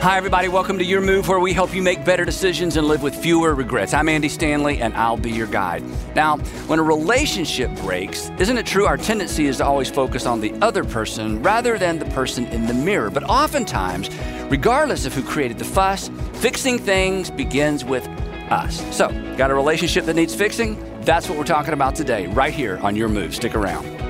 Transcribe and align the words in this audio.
Hi, 0.00 0.16
everybody. 0.16 0.48
Welcome 0.48 0.78
to 0.78 0.84
Your 0.84 1.02
Move, 1.02 1.28
where 1.28 1.40
we 1.40 1.52
help 1.52 1.74
you 1.74 1.82
make 1.82 2.06
better 2.06 2.24
decisions 2.24 2.78
and 2.78 2.88
live 2.88 3.02
with 3.02 3.14
fewer 3.14 3.54
regrets. 3.54 3.92
I'm 3.92 4.08
Andy 4.08 4.30
Stanley, 4.30 4.80
and 4.80 4.94
I'll 4.94 5.18
be 5.18 5.30
your 5.30 5.46
guide. 5.46 5.84
Now, 6.16 6.38
when 6.68 6.78
a 6.78 6.82
relationship 6.82 7.70
breaks, 7.76 8.30
isn't 8.38 8.56
it 8.56 8.64
true 8.64 8.86
our 8.86 8.96
tendency 8.96 9.44
is 9.44 9.58
to 9.58 9.66
always 9.66 9.90
focus 9.90 10.24
on 10.24 10.40
the 10.40 10.54
other 10.62 10.84
person 10.84 11.42
rather 11.42 11.76
than 11.76 11.98
the 11.98 12.06
person 12.06 12.46
in 12.46 12.64
the 12.64 12.72
mirror? 12.72 13.10
But 13.10 13.24
oftentimes, 13.24 14.08
regardless 14.48 15.04
of 15.04 15.12
who 15.12 15.22
created 15.22 15.58
the 15.58 15.66
fuss, 15.66 16.10
fixing 16.32 16.78
things 16.78 17.30
begins 17.30 17.84
with 17.84 18.08
us. 18.50 18.82
So, 18.96 19.08
got 19.36 19.50
a 19.50 19.54
relationship 19.54 20.06
that 20.06 20.16
needs 20.16 20.34
fixing? 20.34 20.82
That's 21.02 21.28
what 21.28 21.36
we're 21.36 21.44
talking 21.44 21.74
about 21.74 21.94
today, 21.94 22.26
right 22.28 22.54
here 22.54 22.78
on 22.78 22.96
Your 22.96 23.10
Move. 23.10 23.34
Stick 23.34 23.54
around. 23.54 24.09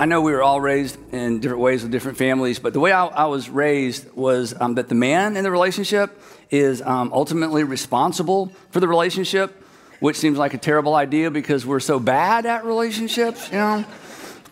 I 0.00 0.06
know 0.06 0.22
we 0.22 0.32
were 0.32 0.42
all 0.42 0.62
raised 0.62 0.96
in 1.12 1.40
different 1.40 1.60
ways 1.60 1.82
with 1.82 1.92
different 1.92 2.16
families, 2.16 2.58
but 2.58 2.72
the 2.72 2.80
way 2.80 2.90
I, 2.90 3.04
I 3.04 3.26
was 3.26 3.50
raised 3.50 4.10
was 4.14 4.58
um, 4.58 4.76
that 4.76 4.88
the 4.88 4.94
man 4.94 5.36
in 5.36 5.44
the 5.44 5.50
relationship 5.50 6.18
is 6.50 6.80
um, 6.80 7.12
ultimately 7.12 7.64
responsible 7.64 8.50
for 8.70 8.80
the 8.80 8.88
relationship, 8.88 9.62
which 10.00 10.16
seems 10.16 10.38
like 10.38 10.54
a 10.54 10.58
terrible 10.58 10.94
idea 10.94 11.30
because 11.30 11.66
we're 11.66 11.80
so 11.80 12.00
bad 12.00 12.46
at 12.46 12.64
relationships, 12.64 13.50
you 13.50 13.58
know? 13.58 13.84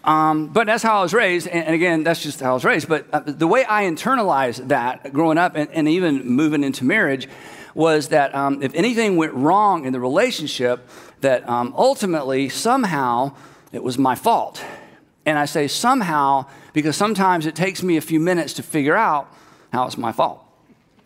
Um, 0.04 0.48
but 0.48 0.66
that's 0.66 0.82
how 0.82 0.98
I 0.98 1.02
was 1.02 1.14
raised, 1.14 1.48
and, 1.48 1.64
and, 1.64 1.74
again, 1.74 2.04
that's 2.04 2.22
just 2.22 2.40
how 2.40 2.50
I 2.50 2.52
was 2.52 2.66
raised. 2.66 2.86
But 2.86 3.06
uh, 3.10 3.20
the 3.20 3.46
way 3.46 3.64
I 3.64 3.84
internalized 3.84 4.68
that 4.68 5.14
growing 5.14 5.38
up 5.38 5.56
and, 5.56 5.70
and 5.70 5.88
even 5.88 6.26
moving 6.26 6.62
into 6.62 6.84
marriage 6.84 7.26
was 7.74 8.08
that 8.08 8.34
um, 8.34 8.62
if 8.62 8.74
anything 8.74 9.16
went 9.16 9.32
wrong 9.32 9.86
in 9.86 9.94
the 9.94 10.00
relationship, 10.00 10.86
that 11.22 11.48
um, 11.48 11.72
ultimately, 11.74 12.50
somehow, 12.50 13.32
it 13.72 13.82
was 13.82 13.96
my 13.96 14.14
fault. 14.14 14.62
And 15.28 15.38
I 15.38 15.44
say 15.44 15.68
somehow 15.68 16.46
because 16.72 16.96
sometimes 16.96 17.44
it 17.44 17.54
takes 17.54 17.82
me 17.82 17.98
a 17.98 18.00
few 18.00 18.18
minutes 18.18 18.54
to 18.54 18.62
figure 18.62 18.96
out 18.96 19.30
how 19.70 19.84
it's 19.84 19.98
my 19.98 20.10
fault. 20.10 20.42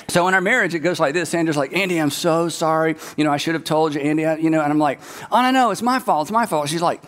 So 0.06 0.28
in 0.28 0.34
our 0.34 0.40
marriage, 0.40 0.76
it 0.76 0.78
goes 0.78 1.00
like 1.00 1.12
this. 1.12 1.30
Sandra's 1.30 1.56
like, 1.56 1.72
Andy, 1.72 1.98
I'm 1.98 2.10
so 2.10 2.48
sorry. 2.48 2.94
You 3.16 3.24
know, 3.24 3.32
I 3.32 3.36
should 3.36 3.54
have 3.54 3.64
told 3.64 3.96
you, 3.96 4.00
Andy. 4.00 4.22
you 4.40 4.48
know, 4.48 4.62
and 4.62 4.72
I'm 4.72 4.78
like, 4.78 5.00
oh, 5.32 5.42
no, 5.42 5.50
no, 5.50 5.72
it's 5.72 5.82
my 5.82 5.98
fault. 5.98 6.26
It's 6.26 6.30
my 6.30 6.46
fault. 6.46 6.68
She's 6.68 6.80
like, 6.80 7.02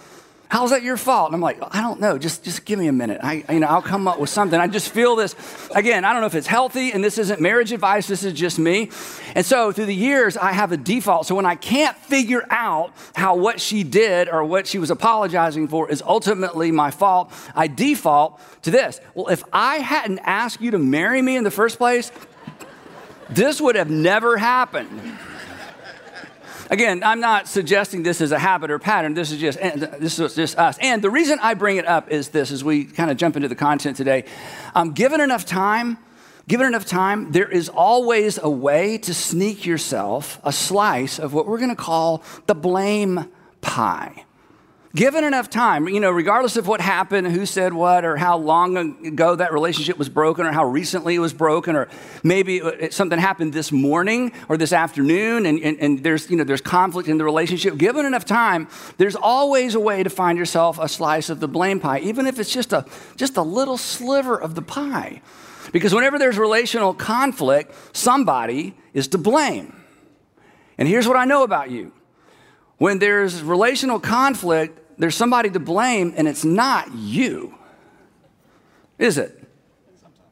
How's 0.49 0.71
that 0.71 0.83
your 0.83 0.97
fault? 0.97 1.29
And 1.29 1.35
I'm 1.35 1.41
like, 1.41 1.59
I 1.75 1.81
don't 1.81 2.01
know. 2.01 2.17
Just, 2.17 2.45
just 2.45 2.65
give 2.65 2.79
me 2.79 2.87
a 2.87 2.93
minute. 2.93 3.21
I, 3.23 3.45
you 3.51 3.61
know, 3.61 3.67
I'll 3.67 3.83
come 3.83 4.07
up 4.07 4.21
with 4.21 4.31
something. 4.31 4.59
I 4.59 4.69
just 4.69 4.91
feel 4.91 5.17
this. 5.17 5.35
Again, 5.75 6.05
I 6.05 6.13
don't 6.13 6.21
know 6.21 6.27
if 6.27 6.35
it's 6.35 6.47
healthy, 6.47 6.93
and 6.93 7.03
this 7.03 7.19
isn't 7.19 7.41
marriage 7.41 7.73
advice. 7.73 8.07
This 8.07 8.23
is 8.23 8.35
just 8.35 8.59
me. 8.59 8.91
And 9.35 9.45
so 9.45 9.73
through 9.73 9.87
the 9.87 9.95
years, 9.95 10.37
I 10.37 10.53
have 10.53 10.71
a 10.71 10.77
default. 10.77 11.27
So 11.27 11.35
when 11.35 11.47
I 11.47 11.57
can't 11.57 11.97
figure 11.97 12.47
out 12.51 12.93
how 13.15 13.37
what 13.37 13.61
she 13.61 13.83
did 13.83 14.29
or 14.29 14.45
what 14.45 14.67
she 14.67 14.79
was 14.79 14.91
apologizing 14.91 15.69
for 15.69 15.91
is 15.91 16.03
ultimately 16.03 16.71
my 16.71 16.91
fault, 16.91 17.33
I 17.55 17.67
default 17.67 18.41
to 18.63 18.71
this. 18.71 19.01
Well, 19.15 19.29
if 19.29 19.43
I 19.53 19.77
hadn't 19.77 20.21
asked 20.21 20.61
you 20.61 20.71
to 20.73 20.79
marry 20.79 21.21
me 21.21 21.37
in 21.37 21.45
the 21.45 21.51
first 21.51 21.79
place, 21.79 22.13
this 23.31 23.61
would 23.61 23.77
have 23.77 23.91
never 23.91 24.37
happened. 24.37 25.19
Again, 26.71 27.03
I'm 27.05 27.21
not 27.21 27.47
suggesting 27.47 28.03
this 28.03 28.21
is 28.21 28.33
a 28.33 28.39
habit 28.39 28.71
or 28.71 28.79
pattern. 28.79 29.15
This 29.15 29.31
is 29.31 29.41
just 29.41 29.59
this 29.61 30.19
is 30.19 30.35
just 30.35 30.59
us. 30.59 30.79
And 30.81 31.03
the 31.03 31.11
reason 31.11 31.39
I 31.43 31.55
bring 31.55 31.77
it 31.77 31.87
up 31.87 32.11
is 32.11 32.29
this: 32.29 32.51
as 32.51 32.65
we 32.65 32.85
kind 32.85 33.11
of 33.11 33.17
jump 33.17 33.37
into 33.37 33.49
the 33.49 33.55
content 33.55 33.97
today, 33.97 34.25
um, 34.75 34.93
given 34.93 35.21
enough 35.21 35.45
time, 35.45 35.99
given 36.49 36.67
enough 36.67 36.87
time, 36.87 37.33
there 37.33 37.49
is 37.49 37.69
always 37.69 38.39
a 38.39 38.49
way 38.49 38.99
to 38.99 39.13
sneak 39.13 39.67
yourself 39.67 40.41
a 40.43 40.53
slice 40.53 41.19
of 41.19 41.35
what 41.35 41.47
we're 41.47 41.59
going 41.59 41.71
to 41.71 41.77
call 41.77 42.23
the 42.47 42.55
blame 42.55 43.27
pie. 43.61 44.25
Given 44.95 45.25
enough 45.25 45.51
time, 45.51 45.89
you 45.89 45.99
know, 45.99 46.13
regardless 46.13 46.57
of 46.57 46.69
what 46.69 46.81
happened, 46.81 47.27
who 47.27 47.47
said 47.47 47.73
what, 47.73 48.05
or 48.05 48.17
how 48.17 48.39
long 48.39 48.77
ago 49.05 49.35
that 49.35 49.53
relationship 49.53 49.99
was 49.99 50.09
broken, 50.09 50.47
or 50.47 50.53
how 50.53 50.65
recently 50.65 51.17
it 51.17 51.19
was 51.19 51.33
broken, 51.33 51.75
or 51.75 51.89
maybe 52.23 52.63
something 52.91 53.19
happened 53.19 53.53
this 53.53 53.73
morning 53.73 54.31
or 54.49 54.57
this 54.57 54.73
afternoon, 54.73 55.47
and, 55.47 55.59
and, 55.59 55.79
and 55.81 56.05
there's, 56.05 56.31
you 56.31 56.37
know, 56.37 56.45
there's 56.45 56.61
conflict 56.61 57.09
in 57.09 57.19
the 57.19 57.25
relationship. 57.25 57.77
Given 57.77 58.07
enough 58.07 58.25
time, 58.25 58.69
there's 58.97 59.17
always 59.17 59.75
a 59.75 59.81
way 59.81 60.05
to 60.05 60.11
find 60.11 60.39
yourself 60.39 60.79
a 60.79 60.89
slice 60.89 61.29
of 61.29 61.41
the 61.41 61.49
blame 61.49 61.81
pie, 61.81 61.99
even 61.99 62.29
if 62.29 62.39
it's 62.39 62.53
just 62.53 62.73
a, 62.73 62.87
just 63.17 63.37
a 63.37 63.43
little 63.43 63.77
sliver 63.77 64.41
of 64.41 64.55
the 64.55 64.63
pie. 64.63 65.23
Because 65.73 65.93
whenever 65.93 66.21
there's 66.21 66.39
relational 66.39 66.95
conflict, 66.95 67.75
somebody 67.93 68.77
is 68.93 69.09
to 69.09 69.19
blame. 69.19 69.75
And 70.79 70.87
here's 70.87 71.09
what 71.09 71.17
I 71.17 71.25
know 71.25 71.43
about 71.43 71.73
you 71.73 71.93
when 72.79 72.99
there's 72.99 73.43
relational 73.43 74.01
conflict, 74.01 74.81
there's 74.99 75.15
somebody 75.15 75.51
to 75.51 75.61
blame, 75.61 76.15
and 76.17 76.29
it's 76.29 76.45
not 76.45 76.95
you. 76.95 77.55
Is 78.99 79.19
it? 79.19 79.43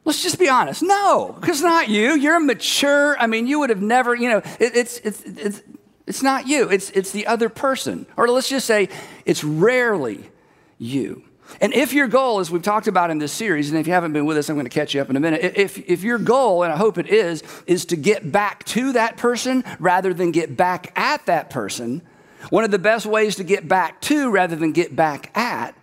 Let's 0.05 0.21
just 0.21 0.39
be 0.39 0.49
honest. 0.49 0.83
No, 0.83 1.39
it's 1.43 1.61
not 1.61 1.87
you. 1.87 2.15
You're 2.15 2.39
mature. 2.39 3.17
I 3.17 3.27
mean, 3.27 3.47
you 3.47 3.59
would 3.59 3.69
have 3.69 3.81
never, 3.81 4.13
you 4.15 4.29
know, 4.29 4.37
it, 4.59 4.75
it's, 4.75 4.97
it's, 4.99 5.21
it's, 5.23 5.61
it's 6.05 6.21
not 6.21 6.47
you, 6.47 6.69
it's, 6.69 6.89
it's 6.91 7.11
the 7.11 7.25
other 7.27 7.47
person. 7.47 8.05
Or 8.17 8.27
let's 8.27 8.49
just 8.49 8.67
say 8.67 8.89
it's 9.25 9.43
rarely 9.43 10.29
you. 10.77 11.23
And 11.61 11.73
if 11.73 11.93
your 11.93 12.07
goal, 12.07 12.39
as 12.39 12.49
we've 12.49 12.63
talked 12.63 12.87
about 12.87 13.11
in 13.11 13.19
this 13.19 13.31
series, 13.31 13.69
and 13.69 13.79
if 13.79 13.87
you 13.87 13.93
haven't 13.93 14.11
been 14.11 14.25
with 14.25 14.37
us, 14.37 14.49
I'm 14.49 14.55
going 14.55 14.65
to 14.65 14.69
catch 14.69 14.93
you 14.93 15.01
up 15.01 15.09
in 15.09 15.15
a 15.15 15.19
minute. 15.19 15.53
If, 15.55 15.77
if 15.77 16.03
your 16.03 16.17
goal, 16.17 16.63
and 16.63 16.73
I 16.73 16.77
hope 16.77 16.97
it 16.97 17.07
is, 17.07 17.43
is 17.67 17.85
to 17.85 17.95
get 17.95 18.31
back 18.31 18.63
to 18.65 18.93
that 18.93 19.17
person 19.17 19.63
rather 19.79 20.13
than 20.13 20.31
get 20.31 20.57
back 20.57 20.91
at 20.97 21.25
that 21.27 21.49
person, 21.49 22.01
one 22.49 22.63
of 22.63 22.71
the 22.71 22.79
best 22.79 23.05
ways 23.05 23.35
to 23.35 23.43
get 23.43 23.67
back 23.67 24.01
to 24.01 24.29
rather 24.29 24.55
than 24.55 24.71
get 24.71 24.95
back 24.95 25.35
at 25.37 25.75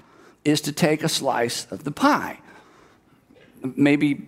is 0.45 0.61
to 0.63 0.73
take 0.73 1.03
a 1.03 1.09
slice 1.09 1.67
of 1.71 1.85
the 1.85 1.91
pie. 1.91 2.39
Maybe 3.63 4.27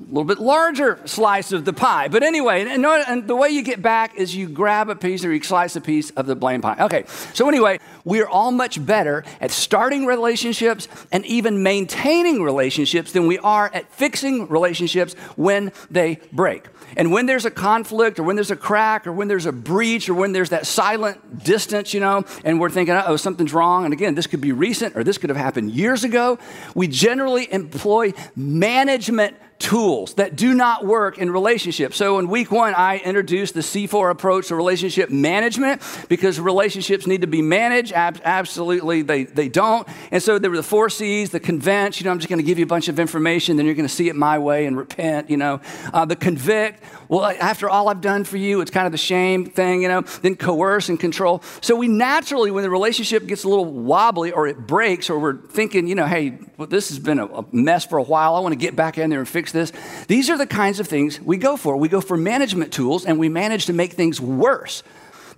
a 0.00 0.08
little 0.08 0.24
bit 0.24 0.38
larger 0.38 0.98
slice 1.04 1.52
of 1.52 1.64
the 1.64 1.72
pie. 1.72 2.08
But 2.08 2.22
anyway, 2.22 2.62
and, 2.62 2.84
and, 2.84 3.26
the 3.28 3.36
way 3.36 3.50
you 3.50 3.62
get 3.62 3.82
back 3.82 4.16
is 4.16 4.34
you 4.34 4.48
grab 4.48 4.88
a 4.88 4.96
piece 4.96 5.24
or 5.24 5.32
you 5.32 5.42
slice 5.42 5.76
a 5.76 5.80
piece 5.80 6.10
of 6.10 6.26
the 6.26 6.34
blame 6.34 6.62
pie. 6.62 6.76
Okay, 6.80 7.04
so 7.34 7.48
anyway, 7.48 7.78
we 8.04 8.22
are 8.22 8.28
all 8.28 8.50
much 8.50 8.84
better 8.84 9.24
at 9.40 9.50
starting 9.50 10.06
relationships 10.06 10.88
and 11.12 11.24
even 11.26 11.62
maintaining 11.62 12.42
relationships 12.42 13.12
than 13.12 13.26
we 13.26 13.38
are 13.38 13.70
at 13.74 13.92
fixing 13.92 14.48
relationships 14.48 15.14
when 15.36 15.70
they 15.90 16.18
break. 16.32 16.66
And 16.96 17.12
when 17.12 17.26
there's 17.26 17.44
a 17.44 17.50
conflict 17.50 18.18
or 18.18 18.22
when 18.22 18.36
there's 18.36 18.50
a 18.50 18.56
crack 18.56 19.06
or 19.06 19.12
when 19.12 19.28
there's 19.28 19.46
a 19.46 19.52
breach 19.52 20.08
or 20.08 20.14
when 20.14 20.32
there's 20.32 20.50
that 20.50 20.66
silent 20.66 21.44
distance, 21.44 21.92
you 21.92 22.00
know, 22.00 22.24
and 22.44 22.58
we're 22.58 22.70
thinking, 22.70 22.94
oh, 22.94 23.16
something's 23.16 23.52
wrong. 23.52 23.84
And 23.84 23.92
again, 23.92 24.14
this 24.14 24.26
could 24.26 24.40
be 24.40 24.52
recent 24.52 24.96
or 24.96 25.04
this 25.04 25.18
could 25.18 25.30
have 25.30 25.36
happened 25.36 25.72
years 25.72 26.04
ago. 26.04 26.38
We 26.74 26.88
generally 26.88 27.52
employ 27.52 28.12
management 28.34 29.36
tools 29.60 30.14
that 30.14 30.34
do 30.34 30.54
not 30.54 30.84
work 30.84 31.18
in 31.18 31.30
relationships. 31.30 31.96
So 31.96 32.18
in 32.18 32.28
week 32.28 32.50
one, 32.50 32.74
I 32.74 32.96
introduced 32.98 33.54
the 33.54 33.60
C4 33.60 34.10
approach 34.10 34.48
to 34.48 34.56
relationship 34.56 35.10
management 35.10 35.82
because 36.08 36.40
relationships 36.40 37.06
need 37.06 37.20
to 37.20 37.26
be 37.26 37.42
managed. 37.42 37.92
Ab- 37.92 38.22
absolutely, 38.24 39.02
they, 39.02 39.24
they 39.24 39.48
don't. 39.48 39.86
And 40.10 40.22
so 40.22 40.38
there 40.38 40.50
were 40.50 40.56
the 40.56 40.62
four 40.62 40.88
C's, 40.88 41.30
the 41.30 41.38
convince, 41.38 42.00
you 42.00 42.06
know, 42.06 42.10
I'm 42.10 42.18
just 42.18 42.28
going 42.28 42.38
to 42.38 42.44
give 42.44 42.58
you 42.58 42.64
a 42.64 42.68
bunch 42.68 42.88
of 42.88 42.98
information, 42.98 43.56
then 43.56 43.66
you're 43.66 43.74
going 43.74 43.86
to 43.86 43.94
see 43.94 44.08
it 44.08 44.16
my 44.16 44.38
way 44.38 44.66
and 44.66 44.76
repent, 44.76 45.28
you 45.28 45.36
know. 45.36 45.60
Uh, 45.92 46.06
the 46.06 46.16
convict, 46.16 46.82
well, 47.08 47.24
after 47.24 47.68
all 47.68 47.88
I've 47.88 48.00
done 48.00 48.24
for 48.24 48.38
you, 48.38 48.62
it's 48.62 48.70
kind 48.70 48.86
of 48.86 48.92
the 48.92 48.98
shame 48.98 49.44
thing, 49.44 49.82
you 49.82 49.88
know. 49.88 50.00
Then 50.22 50.36
coerce 50.36 50.88
and 50.88 50.98
control. 50.98 51.42
So 51.60 51.76
we 51.76 51.86
naturally, 51.86 52.50
when 52.50 52.62
the 52.62 52.70
relationship 52.70 53.26
gets 53.26 53.44
a 53.44 53.48
little 53.48 53.66
wobbly 53.66 54.32
or 54.32 54.46
it 54.46 54.58
breaks 54.66 55.10
or 55.10 55.18
we're 55.18 55.36
thinking, 55.36 55.86
you 55.86 55.94
know, 55.94 56.06
hey, 56.06 56.38
well, 56.60 56.66
this 56.66 56.90
has 56.90 56.98
been 56.98 57.18
a, 57.18 57.42
mess 57.52 57.86
for 57.86 57.96
a 57.96 58.02
while, 58.02 58.36
I 58.36 58.40
want 58.40 58.52
to 58.52 58.58
get 58.58 58.76
back 58.76 58.98
in 58.98 59.08
there 59.08 59.18
and 59.18 59.26
fix 59.26 59.50
this. 59.50 59.72
These 60.08 60.28
are 60.28 60.36
the 60.36 60.46
kinds 60.46 60.78
of 60.78 60.86
things 60.86 61.18
we 61.18 61.38
go 61.38 61.56
for. 61.56 61.74
We 61.78 61.88
go 61.88 62.02
for 62.02 62.18
management 62.18 62.70
tools 62.70 63.06
and 63.06 63.18
we 63.18 63.30
manage 63.30 63.64
to 63.66 63.72
make 63.72 63.94
things 63.94 64.20
worse. 64.20 64.82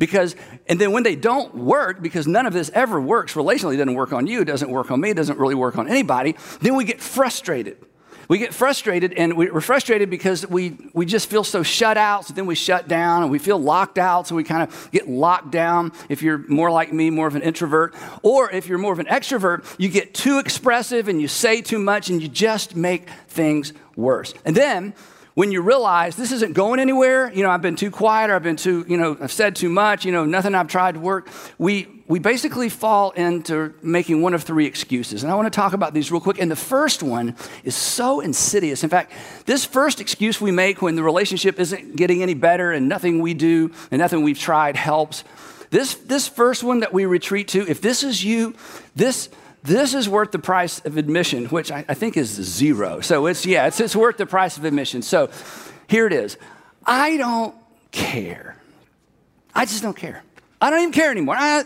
Because, 0.00 0.34
and 0.66 0.80
then 0.80 0.90
when 0.90 1.04
they 1.04 1.14
don't 1.14 1.54
work, 1.54 2.02
because 2.02 2.26
none 2.26 2.44
of 2.44 2.52
this 2.52 2.72
ever 2.74 3.00
works 3.00 3.34
relationally, 3.34 3.76
doesn't 3.76 3.94
work 3.94 4.12
on 4.12 4.26
you, 4.26 4.44
doesn't 4.44 4.68
work 4.68 4.90
on 4.90 5.00
me, 5.00 5.12
doesn't 5.12 5.38
really 5.38 5.54
work 5.54 5.78
on 5.78 5.88
anybody, 5.88 6.34
then 6.60 6.74
we 6.74 6.82
get 6.82 7.00
frustrated. 7.00 7.76
We 8.28 8.38
get 8.38 8.54
frustrated, 8.54 9.12
and 9.14 9.36
we're 9.36 9.60
frustrated 9.60 10.10
because 10.10 10.46
we, 10.46 10.76
we 10.92 11.06
just 11.06 11.28
feel 11.28 11.44
so 11.44 11.62
shut 11.62 11.96
out, 11.96 12.26
so 12.26 12.34
then 12.34 12.46
we 12.46 12.54
shut 12.54 12.88
down, 12.88 13.22
and 13.22 13.30
we 13.30 13.38
feel 13.38 13.58
locked 13.58 13.98
out, 13.98 14.26
so 14.26 14.34
we 14.34 14.44
kind 14.44 14.62
of 14.62 14.88
get 14.92 15.08
locked 15.08 15.50
down. 15.50 15.92
If 16.08 16.22
you're 16.22 16.38
more 16.48 16.70
like 16.70 16.92
me, 16.92 17.10
more 17.10 17.26
of 17.26 17.36
an 17.36 17.42
introvert, 17.42 17.94
or 18.22 18.50
if 18.50 18.68
you're 18.68 18.78
more 18.78 18.92
of 18.92 18.98
an 18.98 19.06
extrovert, 19.06 19.64
you 19.78 19.88
get 19.88 20.14
too 20.14 20.38
expressive 20.38 21.08
and 21.08 21.20
you 21.20 21.28
say 21.28 21.60
too 21.60 21.78
much, 21.78 22.10
and 22.10 22.22
you 22.22 22.28
just 22.28 22.76
make 22.76 23.08
things 23.28 23.72
worse. 23.96 24.34
And 24.44 24.56
then 24.56 24.94
when 25.34 25.50
you 25.50 25.62
realize 25.62 26.16
this 26.16 26.30
isn't 26.30 26.52
going 26.52 26.78
anywhere, 26.78 27.32
you 27.32 27.42
know, 27.42 27.50
I've 27.50 27.62
been 27.62 27.76
too 27.76 27.90
quiet 27.90 28.30
or 28.30 28.34
I've 28.34 28.42
been 28.42 28.56
too, 28.56 28.84
you 28.86 28.98
know, 28.98 29.16
I've 29.20 29.32
said 29.32 29.56
too 29.56 29.70
much, 29.70 30.04
you 30.04 30.12
know, 30.12 30.24
nothing 30.26 30.54
I've 30.54 30.68
tried 30.68 30.94
to 30.94 31.00
work, 31.00 31.30
we, 31.56 31.88
we 32.06 32.18
basically 32.18 32.68
fall 32.68 33.12
into 33.12 33.72
making 33.82 34.20
one 34.20 34.34
of 34.34 34.42
three 34.42 34.66
excuses. 34.66 35.22
And 35.22 35.32
I 35.32 35.34
want 35.34 35.46
to 35.46 35.56
talk 35.56 35.72
about 35.72 35.94
these 35.94 36.12
real 36.12 36.20
quick. 36.20 36.38
And 36.38 36.50
the 36.50 36.56
first 36.56 37.02
one 37.02 37.34
is 37.64 37.74
so 37.74 38.20
insidious. 38.20 38.84
In 38.84 38.90
fact, 38.90 39.12
this 39.46 39.64
first 39.64 40.00
excuse 40.00 40.40
we 40.40 40.50
make 40.50 40.82
when 40.82 40.96
the 40.96 41.02
relationship 41.02 41.58
isn't 41.58 41.96
getting 41.96 42.22
any 42.22 42.34
better 42.34 42.72
and 42.72 42.88
nothing 42.88 43.20
we 43.20 43.32
do 43.32 43.72
and 43.90 43.98
nothing 44.00 44.22
we've 44.22 44.38
tried 44.38 44.76
helps, 44.76 45.24
This, 45.70 45.94
this 45.94 46.28
first 46.28 46.62
one 46.62 46.80
that 46.80 46.92
we 46.92 47.06
retreat 47.06 47.48
to, 47.48 47.66
if 47.66 47.80
this 47.80 48.02
is 48.02 48.22
you, 48.22 48.54
this, 48.94 49.30
this 49.62 49.94
is 49.94 50.08
worth 50.08 50.32
the 50.32 50.38
price 50.38 50.84
of 50.84 50.96
admission, 50.96 51.46
which 51.46 51.70
I, 51.70 51.84
I 51.88 51.94
think 51.94 52.16
is 52.16 52.28
zero. 52.28 53.00
So 53.00 53.26
it's, 53.26 53.46
yeah, 53.46 53.66
it's, 53.66 53.78
it's 53.80 53.94
worth 53.94 54.16
the 54.16 54.26
price 54.26 54.56
of 54.56 54.64
admission. 54.64 55.02
So 55.02 55.30
here 55.88 56.06
it 56.06 56.12
is. 56.12 56.36
I 56.84 57.16
don't 57.16 57.54
care. 57.92 58.56
I 59.54 59.64
just 59.64 59.82
don't 59.82 59.96
care. 59.96 60.22
I 60.60 60.70
don't 60.70 60.80
even 60.80 60.92
care 60.92 61.10
anymore. 61.10 61.36
I, 61.38 61.64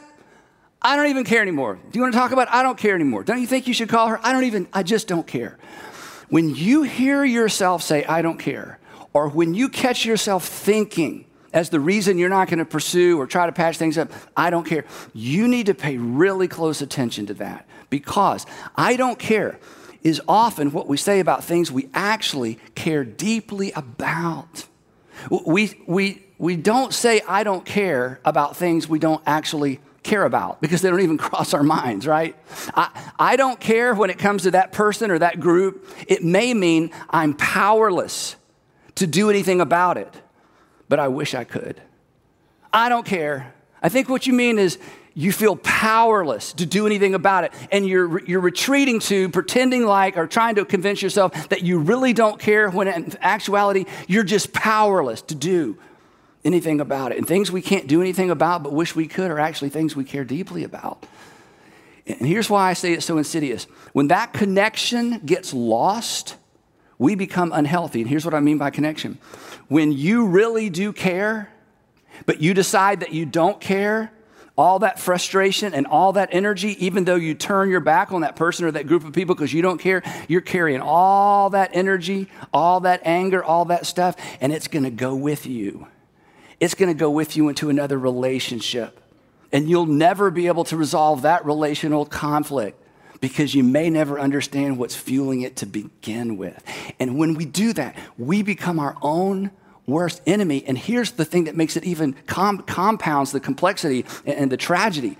I 0.82 0.96
don't 0.96 1.06
even 1.06 1.24
care 1.24 1.40
anymore. 1.40 1.78
Do 1.90 1.98
you 1.98 2.02
want 2.02 2.12
to 2.12 2.18
talk 2.18 2.32
about? 2.32 2.48
It? 2.48 2.54
I 2.54 2.62
don't 2.62 2.76
care 2.76 2.94
anymore. 2.94 3.24
Don't 3.24 3.40
you 3.40 3.46
think 3.46 3.66
you 3.66 3.72
should 3.72 3.88
call 3.88 4.08
her? 4.08 4.20
I 4.22 4.32
don't 4.32 4.44
even, 4.44 4.68
I 4.72 4.82
just 4.82 5.08
don't 5.08 5.26
care. 5.26 5.58
When 6.28 6.54
you 6.54 6.82
hear 6.82 7.24
yourself 7.24 7.82
say, 7.82 8.04
I 8.04 8.20
don't 8.20 8.38
care, 8.38 8.78
or 9.12 9.28
when 9.28 9.54
you 9.54 9.70
catch 9.70 10.04
yourself 10.04 10.44
thinking 10.44 11.24
as 11.52 11.70
the 11.70 11.80
reason 11.80 12.18
you're 12.18 12.28
not 12.28 12.48
going 12.48 12.58
to 12.58 12.66
pursue 12.66 13.18
or 13.18 13.26
try 13.26 13.46
to 13.46 13.52
patch 13.52 13.78
things 13.78 13.96
up, 13.96 14.10
I 14.36 14.50
don't 14.50 14.66
care, 14.66 14.84
you 15.14 15.48
need 15.48 15.66
to 15.66 15.74
pay 15.74 15.96
really 15.96 16.48
close 16.48 16.82
attention 16.82 17.26
to 17.26 17.34
that 17.34 17.66
because 17.90 18.46
I 18.76 18.96
don't 18.96 19.18
care 19.18 19.58
is 20.02 20.22
often 20.28 20.70
what 20.70 20.86
we 20.86 20.96
say 20.96 21.20
about 21.20 21.42
things 21.42 21.72
we 21.72 21.88
actually 21.92 22.58
care 22.74 23.04
deeply 23.04 23.72
about. 23.72 24.66
We, 25.44 25.82
we, 25.86 26.22
we 26.38 26.56
don't 26.56 26.94
say, 26.94 27.20
I 27.26 27.42
don't 27.42 27.64
care 27.64 28.20
about 28.24 28.56
things 28.56 28.88
we 28.88 28.98
don't 28.98 29.22
actually 29.26 29.80
care 30.04 30.24
about 30.24 30.60
because 30.60 30.80
they 30.80 30.90
don't 30.90 31.00
even 31.00 31.18
cross 31.28 31.52
our 31.52 31.64
minds, 31.64 32.06
right? 32.06 32.36
I, 32.74 32.90
I 33.18 33.36
don't 33.36 33.58
care 33.58 33.94
when 33.94 34.10
it 34.10 34.18
comes 34.18 34.44
to 34.44 34.52
that 34.52 34.72
person 34.72 35.10
or 35.10 35.18
that 35.18 35.40
group. 35.40 35.88
It 36.06 36.22
may 36.22 36.54
mean 36.54 36.92
I'm 37.10 37.34
powerless 37.34 38.36
to 38.96 39.06
do 39.06 39.28
anything 39.28 39.60
about 39.60 39.98
it, 39.98 40.14
but 40.88 40.98
I 41.00 41.08
wish 41.08 41.34
I 41.34 41.44
could. 41.44 41.82
I 42.72 42.88
don't 42.88 43.04
care. 43.04 43.52
I 43.82 43.88
think 43.88 44.08
what 44.08 44.26
you 44.26 44.32
mean 44.32 44.58
is 44.58 44.78
you 45.18 45.32
feel 45.32 45.56
powerless 45.56 46.52
to 46.52 46.66
do 46.66 46.86
anything 46.86 47.14
about 47.14 47.44
it. 47.44 47.52
And 47.72 47.88
you're, 47.88 48.22
you're 48.26 48.40
retreating 48.40 49.00
to 49.00 49.30
pretending 49.30 49.86
like 49.86 50.18
or 50.18 50.26
trying 50.26 50.56
to 50.56 50.64
convince 50.66 51.00
yourself 51.00 51.48
that 51.48 51.62
you 51.62 51.78
really 51.78 52.12
don't 52.12 52.38
care 52.38 52.68
when 52.68 52.86
in 52.86 53.16
actuality 53.22 53.86
you're 54.06 54.24
just 54.24 54.52
powerless 54.52 55.22
to 55.22 55.34
do 55.34 55.78
anything 56.44 56.82
about 56.82 57.12
it. 57.12 57.18
And 57.18 57.26
things 57.26 57.50
we 57.50 57.62
can't 57.62 57.86
do 57.86 58.02
anything 58.02 58.30
about 58.30 58.62
but 58.62 58.74
wish 58.74 58.94
we 58.94 59.08
could 59.08 59.30
are 59.30 59.40
actually 59.40 59.70
things 59.70 59.96
we 59.96 60.04
care 60.04 60.22
deeply 60.22 60.64
about. 60.64 61.06
And 62.06 62.20
here's 62.20 62.50
why 62.50 62.68
I 62.68 62.74
say 62.74 62.92
it's 62.92 63.06
so 63.06 63.16
insidious. 63.16 63.64
When 63.94 64.08
that 64.08 64.34
connection 64.34 65.20
gets 65.20 65.54
lost, 65.54 66.36
we 66.98 67.14
become 67.14 67.52
unhealthy. 67.52 68.02
And 68.02 68.10
here's 68.10 68.26
what 68.26 68.34
I 68.34 68.40
mean 68.40 68.58
by 68.58 68.68
connection. 68.68 69.18
When 69.68 69.92
you 69.92 70.26
really 70.26 70.68
do 70.68 70.92
care, 70.92 71.50
but 72.26 72.42
you 72.42 72.52
decide 72.52 73.00
that 73.00 73.14
you 73.14 73.24
don't 73.24 73.60
care, 73.60 74.12
all 74.56 74.78
that 74.78 74.98
frustration 74.98 75.74
and 75.74 75.86
all 75.86 76.12
that 76.14 76.30
energy, 76.32 76.84
even 76.84 77.04
though 77.04 77.16
you 77.16 77.34
turn 77.34 77.68
your 77.68 77.80
back 77.80 78.10
on 78.12 78.22
that 78.22 78.36
person 78.36 78.64
or 78.64 78.70
that 78.70 78.86
group 78.86 79.04
of 79.04 79.12
people 79.12 79.34
because 79.34 79.52
you 79.52 79.60
don't 79.60 79.78
care, 79.78 80.02
you're 80.28 80.40
carrying 80.40 80.80
all 80.80 81.50
that 81.50 81.70
energy, 81.74 82.28
all 82.52 82.80
that 82.80 83.00
anger, 83.04 83.44
all 83.44 83.66
that 83.66 83.84
stuff, 83.84 84.16
and 84.40 84.52
it's 84.52 84.68
going 84.68 84.84
to 84.84 84.90
go 84.90 85.14
with 85.14 85.46
you. 85.46 85.86
It's 86.58 86.74
going 86.74 86.88
to 86.88 86.98
go 86.98 87.10
with 87.10 87.36
you 87.36 87.48
into 87.48 87.68
another 87.68 87.98
relationship. 87.98 88.98
And 89.52 89.68
you'll 89.68 89.86
never 89.86 90.30
be 90.30 90.46
able 90.46 90.64
to 90.64 90.76
resolve 90.76 91.22
that 91.22 91.44
relational 91.44 92.06
conflict 92.06 92.82
because 93.20 93.54
you 93.54 93.62
may 93.62 93.90
never 93.90 94.18
understand 94.18 94.78
what's 94.78 94.96
fueling 94.96 95.42
it 95.42 95.56
to 95.56 95.66
begin 95.66 96.36
with. 96.36 96.62
And 96.98 97.18
when 97.18 97.34
we 97.34 97.44
do 97.44 97.72
that, 97.74 97.96
we 98.18 98.42
become 98.42 98.78
our 98.78 98.96
own 99.02 99.50
worst 99.86 100.20
enemy. 100.26 100.64
And 100.66 100.76
here's 100.76 101.12
the 101.12 101.24
thing 101.24 101.44
that 101.44 101.56
makes 101.56 101.76
it 101.76 101.84
even 101.84 102.14
com- 102.26 102.58
compounds 102.58 103.32
the 103.32 103.40
complexity 103.40 104.04
and, 104.24 104.38
and 104.38 104.52
the 104.52 104.56
tragedy 104.56 105.16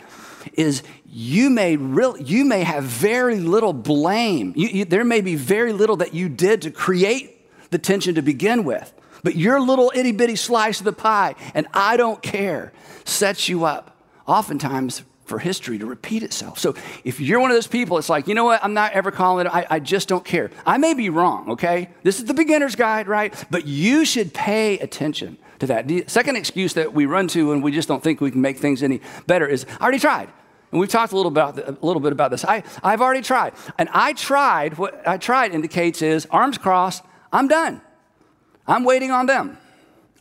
is 0.55 0.83
you 1.07 1.51
may 1.51 1.77
really 1.77 2.23
you 2.23 2.45
may 2.45 2.63
have 2.63 2.85
very 2.85 3.37
little 3.37 3.73
blame. 3.73 4.53
You, 4.57 4.69
you, 4.69 4.85
there 4.85 5.05
may 5.05 5.21
be 5.21 5.35
very 5.35 5.73
little 5.73 5.97
that 5.97 6.15
you 6.15 6.29
did 6.29 6.63
to 6.63 6.71
create 6.71 7.49
the 7.71 7.79
tension 7.79 8.15
to 8.15 8.23
begin 8.23 8.65
with. 8.65 8.93
But 9.23 9.35
your 9.35 9.61
little 9.61 9.91
itty 9.95 10.13
bitty 10.13 10.37
slice 10.37 10.79
of 10.79 10.85
the 10.85 10.93
pie, 10.93 11.35
and 11.55 11.67
I 11.75 11.97
don't 11.97 12.23
care, 12.23 12.73
sets 13.05 13.49
you 13.49 13.65
up 13.65 13.97
oftentimes 14.27 15.03
for 15.27 15.39
history 15.39 15.79
to 15.79 15.87
repeat 15.87 16.23
itself. 16.23 16.59
So 16.59 16.75
if 17.05 17.21
you're 17.21 17.41
one 17.41 17.51
of 17.51 17.57
those 17.57 17.67
people, 17.67 17.99
it's 17.99 18.09
like, 18.09 18.29
you 18.29 18.35
know 18.35 18.45
what, 18.45 18.65
I'm 18.65 18.75
not 18.75 18.93
ever 18.93 19.11
calling 19.11 19.47
it, 19.47 19.51
I, 19.53 19.67
I, 19.69 19.81
just 19.81 20.09
don't 20.09 20.25
care. 20.25 20.51
I 20.65 20.79
may 20.79 20.95
be 20.95 21.11
wrong, 21.11 21.51
okay? 21.51 21.91
This 22.03 22.19
is 22.19 22.25
the 22.25 22.35
beginner's 22.35 22.77
guide, 22.77 23.09
right? 23.09 23.35
But 23.51 23.67
you 23.67 24.05
should 24.05 24.33
pay 24.33 24.79
attention 24.79 25.37
to 25.59 25.67
that. 25.67 25.89
The 25.89 26.05
second 26.07 26.37
excuse 26.37 26.75
that 26.75 26.95
we 26.95 27.07
run 27.07 27.29
to 27.29 27.49
when 27.49 27.61
we 27.61 27.73
just 27.73 27.89
don't 27.89 28.03
think 28.03 28.21
we 28.21 28.31
can 28.31 28.41
make 28.41 28.59
things 28.59 28.83
any 28.83 29.01
better 29.27 29.47
is, 29.47 29.67
I 29.81 29.83
already 29.83 29.99
tried. 29.99 30.31
And 30.71 30.81
we've 30.81 30.91
talked 30.91 31.13
a 31.13 31.17
little, 31.17 31.33
about, 31.33 31.59
a 31.59 31.77
little 31.81 32.01
bit 32.01 32.13
about 32.13 32.31
this. 32.31 32.45
I, 32.45 32.63
I've 32.83 33.01
already 33.01 33.23
tried. 33.23 33.55
And 33.79 33.89
I 33.93 34.13
tried, 34.13 34.79
what 34.79 35.07
I 35.07 35.17
tried 35.17 35.53
indicates 35.53 36.03
is 36.03 36.27
arms 36.31 36.59
crossed, 36.59 37.03
I'm 37.33 37.49
done. 37.49 37.81
I'm 38.67 38.85
waiting 38.85 39.11
on 39.11 39.27
them. 39.27 39.59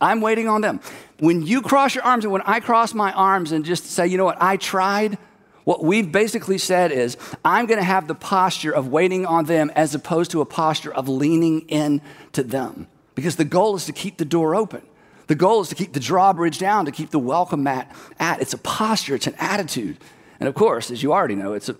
I'm 0.00 0.20
waiting 0.20 0.48
on 0.48 0.60
them. 0.60 0.80
When 1.18 1.42
you 1.42 1.62
cross 1.62 1.94
your 1.94 2.04
arms 2.04 2.24
and 2.24 2.32
when 2.32 2.42
I 2.42 2.60
cross 2.60 2.94
my 2.94 3.12
arms 3.12 3.52
and 3.52 3.64
just 3.64 3.86
say, 3.86 4.06
you 4.06 4.18
know 4.18 4.24
what, 4.24 4.40
I 4.40 4.56
tried, 4.56 5.18
what 5.64 5.82
we've 5.82 6.10
basically 6.10 6.58
said 6.58 6.92
is, 6.92 7.16
I'm 7.44 7.66
going 7.66 7.80
to 7.80 7.84
have 7.84 8.06
the 8.06 8.14
posture 8.14 8.72
of 8.72 8.88
waiting 8.88 9.26
on 9.26 9.46
them 9.46 9.72
as 9.74 9.94
opposed 9.94 10.30
to 10.30 10.40
a 10.40 10.46
posture 10.46 10.94
of 10.94 11.08
leaning 11.08 11.62
in 11.62 12.02
to 12.32 12.42
them. 12.42 12.86
Because 13.14 13.36
the 13.36 13.44
goal 13.44 13.74
is 13.74 13.86
to 13.86 13.92
keep 13.92 14.18
the 14.18 14.24
door 14.24 14.54
open. 14.54 14.82
The 15.26 15.34
goal 15.34 15.62
is 15.62 15.68
to 15.70 15.74
keep 15.74 15.92
the 15.92 16.00
drawbridge 16.00 16.58
down, 16.58 16.84
to 16.84 16.92
keep 16.92 17.10
the 17.10 17.18
welcome 17.18 17.64
mat 17.64 17.90
at. 18.20 18.40
It's 18.40 18.52
a 18.52 18.58
posture, 18.58 19.16
it's 19.16 19.26
an 19.26 19.34
attitude. 19.38 19.96
And 20.38 20.48
of 20.48 20.54
course, 20.54 20.90
as 20.90 21.02
you 21.02 21.12
already 21.12 21.34
know, 21.34 21.54
it's 21.54 21.68
a, 21.68 21.76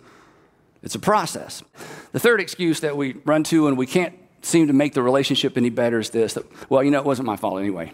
it's 0.82 0.94
a 0.94 0.98
process. 0.98 1.62
The 2.12 2.18
third 2.18 2.40
excuse 2.40 2.80
that 2.80 2.96
we 2.96 3.12
run 3.24 3.44
to 3.44 3.68
and 3.68 3.78
we 3.78 3.86
can't 3.86 4.14
seem 4.42 4.66
to 4.66 4.72
make 4.72 4.94
the 4.94 5.02
relationship 5.02 5.56
any 5.56 5.70
better 5.70 5.98
is 5.98 6.10
this 6.10 6.34
that, 6.34 6.70
well, 6.70 6.82
you 6.82 6.90
know, 6.90 6.98
it 6.98 7.04
wasn't 7.04 7.26
my 7.26 7.36
fault 7.36 7.60
anyway. 7.60 7.92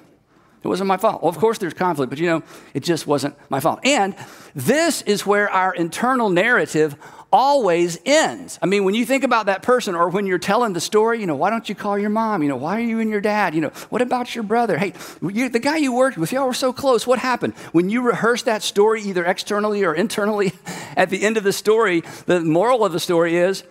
It 0.63 0.69
wasn't 0.69 0.89
my 0.89 0.97
fault. 0.97 1.23
Well, 1.23 1.29
of 1.29 1.39
course, 1.39 1.59
there's 1.59 1.75
conflict, 1.75 2.11
but 2.11 2.19
you 2.19 2.27
know, 2.27 2.43
it 2.75 2.85
just 2.85 3.07
wasn't 3.07 3.35
my 3.51 3.61
fault. 3.61 3.81
And 3.85 4.15
this 4.55 5.03
is 5.03 5.27
where 5.27 5.51
our 5.51 5.75
internal 5.75 6.31
narrative 6.31 6.97
always 7.33 7.99
ends. 8.05 8.59
I 8.63 8.67
mean, 8.67 8.85
when 8.85 8.95
you 8.95 9.07
think 9.07 9.25
about 9.25 9.47
that 9.47 9.63
person 9.63 9.95
or 9.95 10.11
when 10.11 10.27
you're 10.27 10.39
telling 10.39 10.75
the 10.75 10.81
story, 10.81 11.21
you 11.21 11.27
know, 11.27 11.35
why 11.35 11.49
don't 11.51 11.67
you 11.69 11.75
call 11.75 11.99
your 11.99 12.11
mom? 12.11 12.43
You 12.43 12.51
know, 12.51 12.57
why 12.57 12.77
are 12.77 12.85
you 12.85 13.01
and 13.01 13.09
your 13.09 13.23
dad? 13.23 13.55
You 13.55 13.63
know, 13.63 13.71
what 13.89 14.03
about 14.03 14.35
your 14.35 14.45
brother? 14.45 14.77
Hey, 14.77 14.93
you, 15.23 15.49
the 15.49 15.59
guy 15.59 15.79
you 15.79 15.95
worked 15.95 16.19
with, 16.19 16.31
y'all 16.31 16.47
were 16.47 16.53
so 16.53 16.73
close. 16.73 17.07
What 17.07 17.19
happened? 17.19 17.55
When 17.73 17.89
you 17.89 18.03
rehearse 18.03 18.43
that 18.43 18.63
story, 18.63 19.03
either 19.03 19.25
externally 19.25 19.83
or 19.83 19.95
internally, 19.95 20.53
at 20.97 21.09
the 21.09 21.23
end 21.23 21.39
of 21.39 21.45
the 21.45 21.53
story, 21.53 22.03
the 22.27 22.41
moral 22.41 22.85
of 22.85 22.93
the 22.93 23.01
story 23.01 23.37
is 23.37 23.65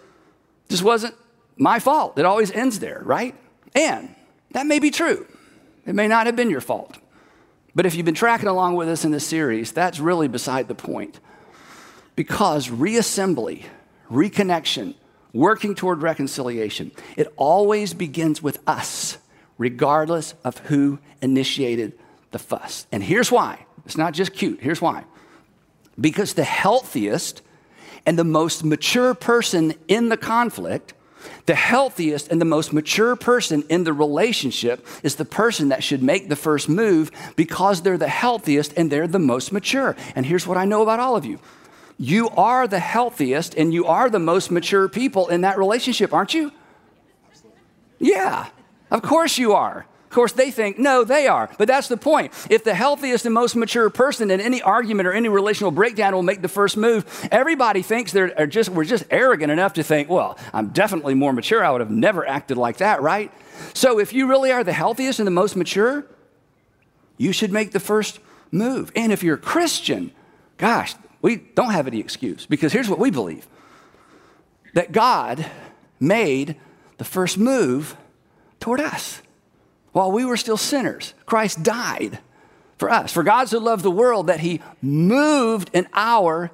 this 0.67 0.81
wasn't 0.81 1.13
my 1.55 1.79
fault. 1.79 2.17
It 2.17 2.25
always 2.25 2.51
ends 2.51 2.79
there, 2.79 3.01
right? 3.05 3.35
And 3.75 4.15
that 4.51 4.65
may 4.65 4.79
be 4.79 4.89
true. 4.89 5.27
It 5.85 5.95
may 5.95 6.07
not 6.07 6.25
have 6.25 6.35
been 6.35 6.49
your 6.49 6.61
fault. 6.61 6.97
But 7.73 7.85
if 7.85 7.95
you've 7.95 8.05
been 8.05 8.15
tracking 8.15 8.49
along 8.49 8.75
with 8.75 8.89
us 8.89 9.05
in 9.05 9.11
this 9.11 9.25
series, 9.25 9.71
that's 9.71 9.99
really 9.99 10.27
beside 10.27 10.67
the 10.67 10.75
point. 10.75 11.19
Because 12.15 12.67
reassembly, 12.67 13.63
reconnection, 14.09 14.95
working 15.33 15.73
toward 15.73 16.01
reconciliation, 16.01 16.91
it 17.15 17.31
always 17.37 17.93
begins 17.93 18.43
with 18.43 18.59
us, 18.67 19.17
regardless 19.57 20.33
of 20.43 20.57
who 20.59 20.99
initiated 21.21 21.97
the 22.31 22.39
fuss. 22.39 22.87
And 22.91 23.01
here's 23.01 23.31
why 23.31 23.65
it's 23.85 23.97
not 23.97 24.13
just 24.13 24.33
cute. 24.33 24.59
Here's 24.61 24.81
why. 24.81 25.05
Because 25.99 26.33
the 26.33 26.43
healthiest 26.43 27.41
and 28.05 28.17
the 28.17 28.23
most 28.23 28.63
mature 28.63 29.13
person 29.13 29.73
in 29.87 30.09
the 30.09 30.17
conflict 30.17 30.93
the 31.45 31.55
healthiest 31.55 32.27
and 32.29 32.39
the 32.39 32.45
most 32.45 32.73
mature 32.73 33.15
person 33.15 33.63
in 33.69 33.83
the 33.83 33.93
relationship 33.93 34.85
is 35.03 35.15
the 35.15 35.25
person 35.25 35.69
that 35.69 35.83
should 35.83 36.01
make 36.01 36.29
the 36.29 36.35
first 36.35 36.69
move 36.69 37.11
because 37.35 37.81
they're 37.81 37.97
the 37.97 38.07
healthiest 38.07 38.73
and 38.77 38.91
they're 38.91 39.07
the 39.07 39.19
most 39.19 39.51
mature. 39.51 39.95
And 40.15 40.25
here's 40.25 40.47
what 40.47 40.57
I 40.57 40.65
know 40.65 40.81
about 40.81 40.99
all 40.99 41.15
of 41.15 41.25
you 41.25 41.39
you 41.97 42.29
are 42.29 42.67
the 42.67 42.79
healthiest 42.79 43.53
and 43.55 43.71
you 43.71 43.85
are 43.85 44.09
the 44.09 44.19
most 44.19 44.49
mature 44.49 44.89
people 44.89 45.27
in 45.27 45.41
that 45.41 45.57
relationship, 45.57 46.13
aren't 46.13 46.33
you? 46.33 46.51
Yeah, 47.99 48.47
of 48.89 49.03
course 49.03 49.37
you 49.37 49.53
are. 49.53 49.85
Of 50.11 50.15
course, 50.15 50.33
they 50.33 50.51
think, 50.51 50.77
no, 50.77 51.05
they 51.05 51.27
are. 51.27 51.49
But 51.57 51.69
that's 51.69 51.87
the 51.87 51.95
point. 51.95 52.33
If 52.49 52.65
the 52.65 52.73
healthiest 52.73 53.23
and 53.23 53.33
most 53.33 53.55
mature 53.55 53.89
person 53.89 54.29
in 54.29 54.41
any 54.41 54.61
argument 54.61 55.07
or 55.07 55.13
any 55.13 55.29
relational 55.29 55.71
breakdown 55.71 56.13
will 56.13 56.21
make 56.21 56.41
the 56.41 56.49
first 56.49 56.75
move, 56.75 57.05
everybody 57.31 57.81
thinks 57.81 58.11
they're 58.11 58.45
just, 58.45 58.67
we're 58.67 58.83
just 58.83 59.05
arrogant 59.09 59.53
enough 59.53 59.71
to 59.75 59.83
think, 59.83 60.09
well, 60.09 60.37
I'm 60.51 60.67
definitely 60.67 61.13
more 61.13 61.31
mature. 61.31 61.63
I 61.63 61.71
would 61.71 61.79
have 61.79 61.89
never 61.89 62.27
acted 62.27 62.57
like 62.57 62.79
that, 62.79 63.01
right? 63.01 63.31
So 63.73 63.99
if 63.99 64.11
you 64.11 64.27
really 64.27 64.51
are 64.51 64.65
the 64.65 64.73
healthiest 64.73 65.21
and 65.21 65.27
the 65.27 65.31
most 65.31 65.55
mature, 65.55 66.05
you 67.17 67.31
should 67.31 67.53
make 67.53 67.71
the 67.71 67.79
first 67.79 68.19
move. 68.51 68.91
And 68.97 69.13
if 69.13 69.23
you're 69.23 69.35
a 69.35 69.39
Christian, 69.39 70.11
gosh, 70.57 70.93
we 71.21 71.37
don't 71.37 71.71
have 71.71 71.87
any 71.87 72.01
excuse 72.01 72.45
because 72.45 72.73
here's 72.73 72.89
what 72.89 72.99
we 72.99 73.11
believe 73.11 73.47
that 74.73 74.91
God 74.91 75.45
made 76.01 76.57
the 76.97 77.05
first 77.05 77.37
move 77.37 77.95
toward 78.59 78.81
us 78.81 79.21
while 79.91 80.11
we 80.11 80.25
were 80.25 80.37
still 80.37 80.57
sinners. 80.57 81.13
Christ 81.25 81.63
died 81.63 82.19
for 82.77 82.89
us. 82.89 83.11
For 83.11 83.23
God 83.23 83.49
so 83.49 83.59
loved 83.59 83.83
the 83.83 83.91
world 83.91 84.27
that 84.27 84.39
he 84.39 84.61
moved 84.81 85.69
in 85.73 85.87
our 85.93 86.51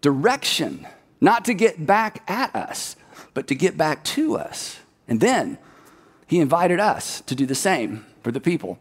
direction, 0.00 0.86
not 1.20 1.44
to 1.44 1.54
get 1.54 1.86
back 1.86 2.22
at 2.28 2.54
us, 2.54 2.96
but 3.34 3.46
to 3.48 3.54
get 3.54 3.76
back 3.76 4.04
to 4.04 4.36
us. 4.36 4.78
And 5.06 5.20
then 5.20 5.58
he 6.26 6.40
invited 6.40 6.80
us 6.80 7.20
to 7.22 7.34
do 7.34 7.46
the 7.46 7.54
same 7.54 8.06
for 8.22 8.32
the 8.32 8.40
people 8.40 8.78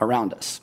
around 0.00 0.32
us. 0.32 0.60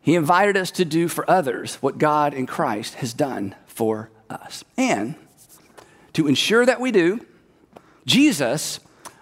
He 0.00 0.14
invited 0.14 0.56
us 0.56 0.70
to 0.72 0.84
do 0.84 1.08
for 1.08 1.30
others 1.30 1.76
what 1.76 1.98
God 1.98 2.34
in 2.34 2.46
Christ 2.46 2.94
has 2.94 3.12
done 3.12 3.54
for 3.66 4.10
us. 4.28 4.64
And 4.76 5.14
to 6.14 6.26
ensure 6.26 6.64
that 6.66 6.80
we 6.80 6.90
do, 6.90 7.24
Jesus 8.06 8.80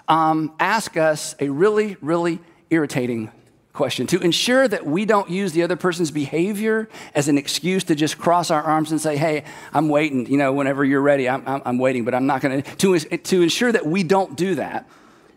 um, 0.08 0.54
asked 0.58 0.96
us 0.96 1.34
a 1.38 1.48
really, 1.48 1.96
really 2.00 2.40
irritating 2.70 3.30
question 3.72 4.08
to 4.08 4.18
ensure 4.20 4.66
that 4.66 4.84
we 4.84 5.04
don't 5.04 5.30
use 5.30 5.52
the 5.52 5.62
other 5.62 5.76
person's 5.76 6.10
behavior 6.10 6.88
as 7.14 7.28
an 7.28 7.38
excuse 7.38 7.84
to 7.84 7.94
just 7.94 8.18
cross 8.18 8.50
our 8.50 8.62
arms 8.62 8.90
and 8.90 9.00
say, 9.00 9.16
hey, 9.16 9.44
I'm 9.72 9.88
waiting, 9.88 10.26
you 10.26 10.36
know, 10.36 10.52
whenever 10.52 10.84
you're 10.84 11.00
ready, 11.00 11.28
I'm, 11.28 11.44
I'm, 11.46 11.62
I'm 11.64 11.78
waiting, 11.78 12.04
but 12.04 12.12
I'm 12.12 12.26
not 12.26 12.40
going 12.40 12.62
to. 12.62 13.18
To 13.18 13.42
ensure 13.42 13.70
that 13.70 13.86
we 13.86 14.02
don't 14.02 14.36
do 14.36 14.56
that, 14.56 14.88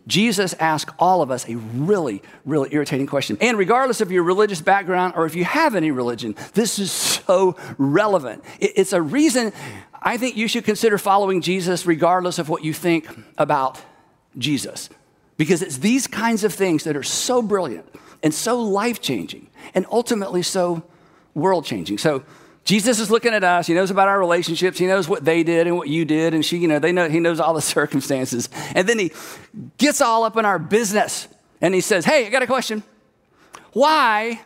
Jesus 0.08 0.56
asked 0.56 0.96
all 0.98 1.22
of 1.22 1.30
us 1.30 1.48
a 1.48 1.56
really, 1.56 2.24
really 2.44 2.70
irritating 2.72 3.06
question. 3.06 3.38
And 3.40 3.58
regardless 3.58 4.02
of 4.02 4.12
your 4.12 4.24
religious 4.24 4.60
background 4.60 5.14
or 5.16 5.26
if 5.26 5.36
you 5.36 5.46
have 5.46 5.76
any 5.76 5.92
religion, 5.92 6.36
this 6.54 6.80
is 6.80 6.92
so 6.92 7.56
relevant. 7.78 8.44
It's 8.60 8.94
a 8.94 9.02
reason 9.02 9.54
I 10.02 10.18
think 10.18 10.36
you 10.36 10.48
should 10.48 10.66
consider 10.66 10.98
following 10.98 11.42
Jesus 11.42 11.86
regardless 11.86 12.40
of 12.40 12.50
what 12.50 12.64
you 12.64 12.74
think 12.74 13.08
about 13.38 13.80
Jesus. 14.38 14.90
Because 15.38 15.62
it's 15.62 15.78
these 15.78 16.08
kinds 16.08 16.44
of 16.44 16.54
things 16.54 16.84
that 16.84 16.96
are 16.96 17.04
so 17.04 17.42
brilliant 17.42 17.88
and 18.22 18.34
so 18.34 18.62
life 18.62 19.02
changing 19.02 19.50
and 19.74 19.86
ultimately 19.92 20.44
so 20.44 20.84
world 21.34 21.66
changing. 21.66 21.98
So 21.98 22.24
Jesus 22.64 23.00
is 23.00 23.10
looking 23.10 23.34
at 23.34 23.44
us. 23.44 23.68
He 23.68 23.74
knows 23.74 23.90
about 23.90 24.08
our 24.08 24.20
relationships. 24.20 24.78
He 24.78 24.86
knows 24.86 25.10
what 25.10 25.26
they 25.26 25.44
did 25.44 25.68
and 25.68 25.76
what 25.76 25.88
you 25.88 26.06
did. 26.06 26.34
And 26.34 26.46
she, 26.46 26.58
you 26.58 26.68
know, 26.68 26.80
they 26.80 26.92
know, 26.92 27.10
he 27.10 27.20
knows 27.20 27.40
all 27.40 27.54
the 27.54 27.62
circumstances. 27.62 28.50
And 28.76 28.88
then 28.88 29.00
he 29.00 29.12
gets 29.78 30.02
all 30.02 30.24
up 30.24 30.38
in 30.38 30.46
our 30.46 30.60
business 30.60 31.28
and 31.60 31.74
he 31.74 31.82
says, 31.82 32.06
Hey, 32.06 32.26
I 32.28 32.30
got 32.30 32.44
a 32.44 32.48
question. 32.48 32.84
Why, 33.74 34.42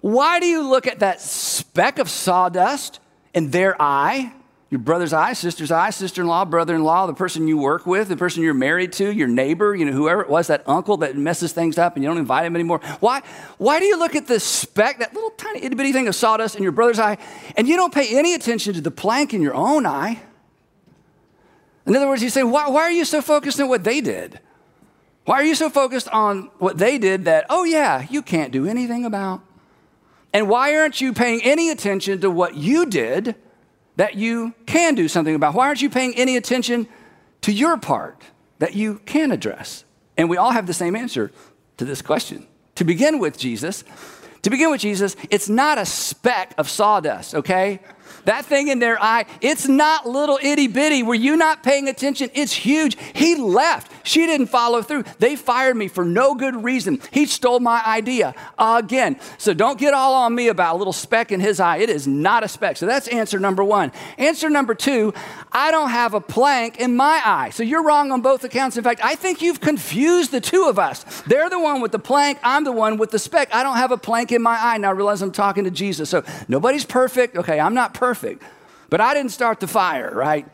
why 0.00 0.40
do 0.40 0.46
you 0.46 0.68
look 0.68 0.86
at 0.86 1.00
that 1.00 1.20
speck 1.20 1.98
of 1.98 2.08
sawdust 2.08 3.00
in 3.34 3.50
their 3.50 3.80
eye 3.80 4.32
your 4.74 4.80
brother's 4.80 5.12
eye, 5.12 5.34
sister's 5.34 5.70
eye, 5.70 5.90
sister 5.90 6.22
in 6.22 6.26
law, 6.26 6.44
brother 6.44 6.74
in 6.74 6.82
law, 6.82 7.06
the 7.06 7.14
person 7.14 7.46
you 7.46 7.56
work 7.56 7.86
with, 7.86 8.08
the 8.08 8.16
person 8.16 8.42
you're 8.42 8.52
married 8.52 8.92
to, 8.94 9.08
your 9.12 9.28
neighbor, 9.28 9.72
you 9.72 9.84
know, 9.84 9.92
whoever 9.92 10.20
it 10.20 10.28
was, 10.28 10.48
that 10.48 10.68
uncle 10.68 10.96
that 10.96 11.16
messes 11.16 11.52
things 11.52 11.78
up 11.78 11.94
and 11.94 12.02
you 12.02 12.10
don't 12.10 12.18
invite 12.18 12.44
him 12.44 12.56
anymore. 12.56 12.80
Why, 12.98 13.22
why 13.58 13.78
do 13.78 13.84
you 13.84 13.96
look 13.96 14.16
at 14.16 14.26
the 14.26 14.40
speck, 14.40 14.98
that 14.98 15.14
little 15.14 15.30
tiny 15.30 15.62
itty 15.62 15.76
bitty 15.76 15.92
thing 15.92 16.08
of 16.08 16.16
sawdust 16.16 16.56
in 16.56 16.64
your 16.64 16.72
brother's 16.72 16.98
eye, 16.98 17.18
and 17.56 17.68
you 17.68 17.76
don't 17.76 17.94
pay 17.94 18.18
any 18.18 18.34
attention 18.34 18.74
to 18.74 18.80
the 18.80 18.90
plank 18.90 19.32
in 19.32 19.40
your 19.40 19.54
own 19.54 19.86
eye? 19.86 20.20
In 21.86 21.94
other 21.94 22.08
words, 22.08 22.20
you 22.20 22.28
say, 22.28 22.42
why, 22.42 22.68
why 22.68 22.80
are 22.80 22.90
you 22.90 23.04
so 23.04 23.22
focused 23.22 23.60
on 23.60 23.68
what 23.68 23.84
they 23.84 24.00
did? 24.00 24.40
Why 25.24 25.36
are 25.36 25.44
you 25.44 25.54
so 25.54 25.70
focused 25.70 26.08
on 26.08 26.50
what 26.58 26.78
they 26.78 26.98
did 26.98 27.26
that, 27.26 27.46
oh, 27.48 27.62
yeah, 27.62 28.08
you 28.10 28.22
can't 28.22 28.50
do 28.50 28.66
anything 28.66 29.04
about? 29.04 29.40
And 30.32 30.48
why 30.48 30.76
aren't 30.76 31.00
you 31.00 31.12
paying 31.12 31.42
any 31.44 31.70
attention 31.70 32.20
to 32.22 32.28
what 32.28 32.56
you 32.56 32.86
did? 32.86 33.36
That 33.96 34.14
you 34.14 34.54
can 34.66 34.94
do 34.94 35.08
something 35.08 35.34
about? 35.34 35.54
Why 35.54 35.66
aren't 35.66 35.82
you 35.82 35.90
paying 35.90 36.14
any 36.16 36.36
attention 36.36 36.88
to 37.42 37.52
your 37.52 37.76
part 37.76 38.22
that 38.58 38.74
you 38.74 39.00
can 39.06 39.32
address? 39.32 39.84
And 40.16 40.30
we 40.30 40.36
all 40.36 40.52
have 40.52 40.66
the 40.66 40.74
same 40.74 40.96
answer 40.96 41.30
to 41.76 41.84
this 41.84 42.02
question. 42.02 42.46
To 42.76 42.84
begin 42.84 43.18
with, 43.18 43.38
Jesus, 43.38 43.84
to 44.42 44.50
begin 44.50 44.70
with, 44.70 44.80
Jesus, 44.80 45.16
it's 45.30 45.48
not 45.48 45.78
a 45.78 45.86
speck 45.86 46.54
of 46.58 46.68
sawdust, 46.68 47.34
okay? 47.34 47.80
That 48.24 48.46
thing 48.46 48.68
in 48.68 48.78
their 48.78 49.02
eye, 49.02 49.26
it's 49.40 49.68
not 49.68 50.08
little 50.08 50.38
itty 50.42 50.66
bitty. 50.66 51.02
Were 51.02 51.14
you 51.14 51.36
not 51.36 51.62
paying 51.62 51.88
attention? 51.88 52.30
It's 52.34 52.52
huge. 52.52 52.96
He 53.14 53.36
left. 53.36 53.90
She 54.06 54.26
didn't 54.26 54.46
follow 54.46 54.82
through. 54.82 55.04
They 55.18 55.36
fired 55.36 55.76
me 55.76 55.88
for 55.88 56.04
no 56.04 56.34
good 56.34 56.62
reason. 56.62 57.00
He 57.10 57.26
stole 57.26 57.60
my 57.60 57.82
idea 57.84 58.34
again. 58.58 59.18
So 59.38 59.54
don't 59.54 59.78
get 59.78 59.94
all 59.94 60.14
on 60.14 60.34
me 60.34 60.48
about 60.48 60.74
a 60.74 60.78
little 60.78 60.92
speck 60.92 61.32
in 61.32 61.40
his 61.40 61.60
eye. 61.60 61.78
It 61.78 61.90
is 61.90 62.06
not 62.06 62.44
a 62.44 62.48
speck. 62.48 62.76
So 62.76 62.86
that's 62.86 63.08
answer 63.08 63.38
number 63.38 63.64
one. 63.64 63.92
Answer 64.18 64.48
number 64.50 64.74
two 64.74 65.12
I 65.52 65.70
don't 65.70 65.90
have 65.90 66.14
a 66.14 66.20
plank 66.20 66.80
in 66.80 66.96
my 66.96 67.20
eye. 67.24 67.50
So 67.50 67.62
you're 67.62 67.84
wrong 67.84 68.10
on 68.10 68.20
both 68.20 68.44
accounts. 68.44 68.76
In 68.76 68.84
fact, 68.84 69.00
I 69.04 69.14
think 69.14 69.40
you've 69.40 69.60
confused 69.60 70.32
the 70.32 70.40
two 70.40 70.64
of 70.68 70.78
us. 70.78 71.04
They're 71.22 71.48
the 71.48 71.58
one 71.58 71.80
with 71.80 71.92
the 71.92 71.98
plank, 71.98 72.38
I'm 72.42 72.64
the 72.64 72.72
one 72.72 72.96
with 72.96 73.10
the 73.10 73.18
speck. 73.18 73.54
I 73.54 73.62
don't 73.62 73.76
have 73.76 73.92
a 73.92 73.96
plank 73.96 74.32
in 74.32 74.42
my 74.42 74.58
eye. 74.60 74.78
Now 74.78 74.88
I 74.88 74.92
realize 74.92 75.22
I'm 75.22 75.32
talking 75.32 75.64
to 75.64 75.70
Jesus. 75.70 76.10
So 76.10 76.24
nobody's 76.48 76.84
perfect. 76.84 77.36
Okay, 77.36 77.60
I'm 77.60 77.74
not 77.74 77.94
perfect. 77.94 78.13
But 78.90 79.00
I 79.00 79.14
didn't 79.14 79.32
start 79.32 79.60
the 79.60 79.66
fire, 79.66 80.12
right? 80.14 80.46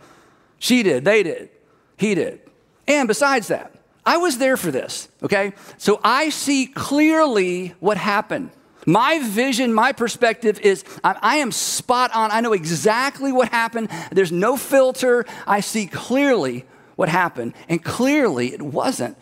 She 0.59 0.83
did, 0.83 1.05
they 1.05 1.23
did, 1.23 1.50
he 1.97 2.14
did. 2.14 2.40
And 2.87 3.09
besides 3.09 3.49
that, 3.49 3.75
I 4.05 4.17
was 4.17 4.38
there 4.38 4.57
for 4.57 4.71
this, 4.71 5.09
okay? 5.23 5.52
So 5.79 6.00
I 6.02 6.31
see 6.31 6.67
clearly 6.67 7.75
what 7.81 7.97
happened. 7.97 8.50
My 8.87 9.21
vision, 9.21 9.73
my 9.73 9.93
perspective 9.93 10.59
is 10.61 10.85
I, 11.05 11.17
I, 11.21 11.37
am 11.37 11.52
spot 11.52 12.11
on. 12.14 12.31
I 12.31 12.40
know 12.40 12.55
exactly 12.55 13.31
what 13.31 13.50
happened. 13.50 13.90
There's 14.11 14.33
no 14.33 14.57
filter. 14.57 15.26
I 15.47 15.61
see 15.61 15.87
clearly 15.87 16.64
what 16.97 17.09
happened. 17.09 17.55
And 17.69 17.85
clearly, 17.85 18.52
it 18.52 18.62
wasn't 18.62 19.19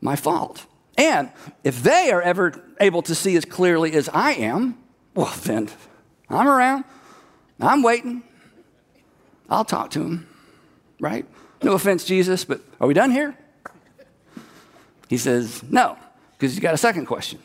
my 0.00 0.16
fault. 0.16 0.66
And 0.98 1.32
if 1.64 1.82
they 1.82 2.10
are 2.10 2.20
ever 2.20 2.62
able 2.78 3.02
to 3.02 3.14
see 3.14 3.36
as 3.36 3.44
clearly 3.44 3.92
as 3.94 4.08
I 4.10 4.32
am, 4.32 4.78
well, 5.14 5.32
then 5.42 5.70
I'm 6.28 6.46
around. 6.46 6.84
I'm 7.60 7.82
waiting. 7.82 8.22
I'll 9.48 9.64
talk 9.64 9.90
to 9.90 10.00
him, 10.00 10.28
right? 11.00 11.26
No 11.62 11.72
offense, 11.72 12.04
Jesus, 12.04 12.44
but 12.44 12.60
are 12.80 12.86
we 12.86 12.94
done 12.94 13.10
here? 13.10 13.36
He 15.08 15.18
says, 15.18 15.62
no, 15.64 15.96
because 16.32 16.52
he's 16.52 16.60
got 16.60 16.74
a 16.74 16.78
second 16.78 17.06
question. 17.06 17.38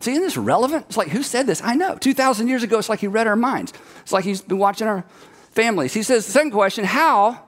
See, 0.00 0.12
isn't 0.12 0.22
this 0.22 0.36
relevant? 0.36 0.86
It's 0.88 0.96
like, 0.96 1.08
who 1.08 1.22
said 1.22 1.46
this? 1.46 1.62
I 1.62 1.74
know. 1.74 1.96
2,000 1.96 2.48
years 2.48 2.62
ago, 2.62 2.78
it's 2.78 2.88
like 2.88 3.00
he 3.00 3.06
read 3.06 3.26
our 3.26 3.36
minds. 3.36 3.72
It's 4.00 4.12
like 4.12 4.24
he's 4.24 4.40
been 4.40 4.58
watching 4.58 4.88
our 4.88 5.04
families. 5.50 5.92
He 5.92 6.02
says, 6.02 6.24
the 6.24 6.32
second 6.32 6.52
question, 6.52 6.84
how? 6.84 7.42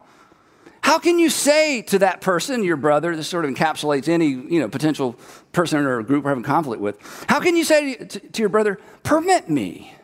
How 0.83 0.99
can 0.99 1.19
you 1.19 1.31
say 1.31 1.83
to 1.83 2.01
that 2.01 2.21
person, 2.21 2.63
your 2.63 2.77
brother, 2.77 3.17
this 3.17 3.29
sort 3.29 3.45
of 3.45 3.55
encapsulates 3.55 4.09
any 4.09 4.29
you 4.29 4.61
know, 4.61 4.69
potential 4.69 5.17
person 5.53 5.79
or 5.79 6.03
group 6.03 6.25
we're 6.25 6.31
having 6.31 6.45
conflict 6.45 6.83
with, 6.83 6.99
how 7.29 7.41
can 7.41 7.57
you 7.57 7.65
say 7.65 7.95
to, 7.95 8.21
to 8.21 8.43
your 8.43 8.49
brother, 8.49 8.79
permit 9.03 9.49
me 9.49 9.95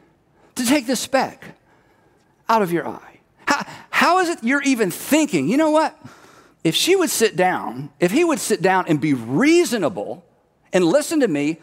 to 0.54 0.64
take 0.64 0.87
this 0.87 1.00
speck 1.00 1.57
out 2.49 2.62
of 2.62 2.73
your 2.73 2.87
eye? 2.87 3.21
How, 3.47 3.67
how 3.90 4.19
is 4.21 4.28
it 4.28 4.45
you're 4.45 4.62
even 4.62 4.90
thinking, 4.90 5.49
you 5.49 5.57
know 5.57 5.71
what? 5.71 5.99
If 6.64 6.75
she 6.75 6.97
would 6.97 7.11
sit 7.11 7.37
down, 7.37 7.90
if 8.00 8.11
he 8.11 8.25
would 8.25 8.40
sit 8.40 8.61
down 8.61 8.87
and 8.88 9.00
be 9.00 9.14
reasonable 9.14 10.25
and 10.73 10.85
listen 10.85 11.21
to 11.21 11.28
me, 11.28 11.59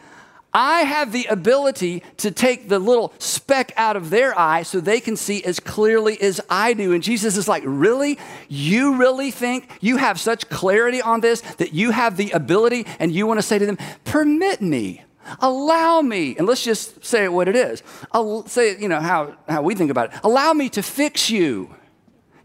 I 0.56 0.84
have 0.84 1.12
the 1.12 1.26
ability 1.26 2.02
to 2.18 2.32
take 2.32 2.70
the 2.70 2.80
little 2.80 3.14
speck 3.20 3.74
out 3.76 3.98
of 3.98 4.10
their 4.10 4.38
eye 4.40 4.64
so 4.64 4.80
they 4.80 5.02
can 5.02 5.18
see 5.18 5.44
as 5.44 5.60
clearly 5.60 6.20
as 6.22 6.40
I 6.50 6.72
do. 6.74 6.94
And 6.94 7.04
Jesus 7.04 7.36
is 7.36 7.50
like, 7.50 7.64
Really? 7.66 8.18
You 8.48 8.96
really 8.96 9.32
think 9.32 9.70
you 9.82 9.98
have 9.98 10.18
such 10.18 10.50
clarity 10.50 11.02
on 11.02 11.20
this 11.20 11.42
that 11.58 11.74
you 11.74 11.92
have 11.92 12.16
the 12.16 12.32
ability 12.32 12.86
and 13.00 13.12
you 13.12 13.28
want 13.28 13.38
to 13.38 13.42
say 13.46 13.60
to 13.60 13.66
them, 13.66 13.78
Permit 14.06 14.62
me, 14.62 15.04
allow 15.40 16.02
me, 16.02 16.36
and 16.38 16.48
let's 16.48 16.64
just 16.64 17.04
say 17.06 17.28
what 17.28 17.48
it 17.48 17.56
is. 17.56 17.84
I'll 18.12 18.46
say 18.48 18.72
it, 18.72 18.80
you 18.80 18.88
know, 18.88 19.00
how, 19.00 19.36
how 19.48 19.62
we 19.62 19.76
think 19.76 19.92
about 19.92 20.14
it. 20.14 20.20
Allow 20.24 20.54
me 20.54 20.70
to 20.70 20.82
fix 20.82 21.30
you. 21.30 21.74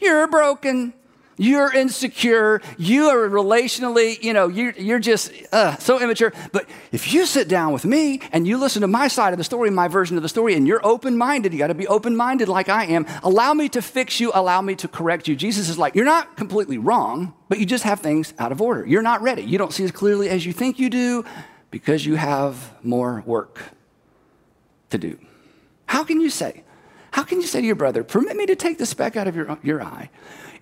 You're 0.01 0.27
broken. 0.27 0.95
You're 1.41 1.75
insecure. 1.75 2.61
You 2.77 3.09
are 3.09 3.27
relationally, 3.27 4.23
you 4.23 4.35
know, 4.35 4.49
you're, 4.49 4.73
you're 4.73 4.99
just 4.99 5.33
uh, 5.53 5.75
so 5.77 5.99
immature. 5.99 6.35
But 6.53 6.69
if 6.93 7.15
you 7.15 7.25
sit 7.25 7.49
down 7.49 7.73
with 7.73 7.87
me 7.87 8.21
and 8.31 8.47
you 8.47 8.59
listen 8.59 8.83
to 8.83 8.89
my 8.89 9.09
side 9.09 9.33
of 9.33 9.39
the 9.39 9.45
story, 9.45 9.71
my 9.71 9.89
version 9.89 10.19
of 10.19 10.23
the 10.23 10.29
story, 10.29 10.53
and 10.53 10.67
you're 10.67 10.85
open 10.85 11.17
minded, 11.17 11.55
you 11.55 11.59
got 11.59 11.69
to 11.69 11.75
be 11.75 11.87
open 11.87 12.15
minded 12.15 12.49
like 12.49 12.69
I 12.69 12.85
am. 12.85 13.07
Allow 13.23 13.55
me 13.55 13.71
to 13.71 13.81
fix 13.81 14.21
you. 14.21 14.31
Allow 14.35 14.61
me 14.61 14.75
to 14.77 14.89
correct 14.89 15.29
you. 15.29 15.35
Jesus 15.35 15.71
is 15.71 15.79
like, 15.79 15.95
you're 15.95 16.05
not 16.05 16.37
completely 16.37 16.77
wrong, 16.77 17.33
but 17.49 17.59
you 17.59 17.65
just 17.65 17.85
have 17.85 18.01
things 18.01 18.35
out 18.39 18.53
of 18.53 18.61
order. 18.61 18.87
You're 18.87 19.01
not 19.01 19.23
ready. 19.23 19.41
You 19.41 19.57
don't 19.57 19.73
see 19.73 19.85
as 19.85 19.93
clearly 19.93 20.29
as 20.29 20.45
you 20.45 20.53
think 20.53 20.79
you 20.79 20.91
do 20.91 21.25
because 21.71 22.05
you 22.05 22.17
have 22.17 22.75
more 22.83 23.23
work 23.27 23.61
to 24.91 24.99
do. 24.99 25.19
How 25.87 26.05
can 26.05 26.21
you 26.21 26.31
say, 26.31 26.65
how 27.13 27.23
can 27.23 27.41
you 27.41 27.47
say 27.47 27.61
to 27.61 27.67
your 27.67 27.77
brother, 27.77 28.05
permit 28.05 28.37
me 28.37 28.47
to 28.47 28.57
take 28.57 28.79
the 28.79 28.87
speck 28.87 29.17
out 29.17 29.27
of 29.27 29.37
your, 29.37 29.59
your 29.63 29.83
eye? 29.83 30.11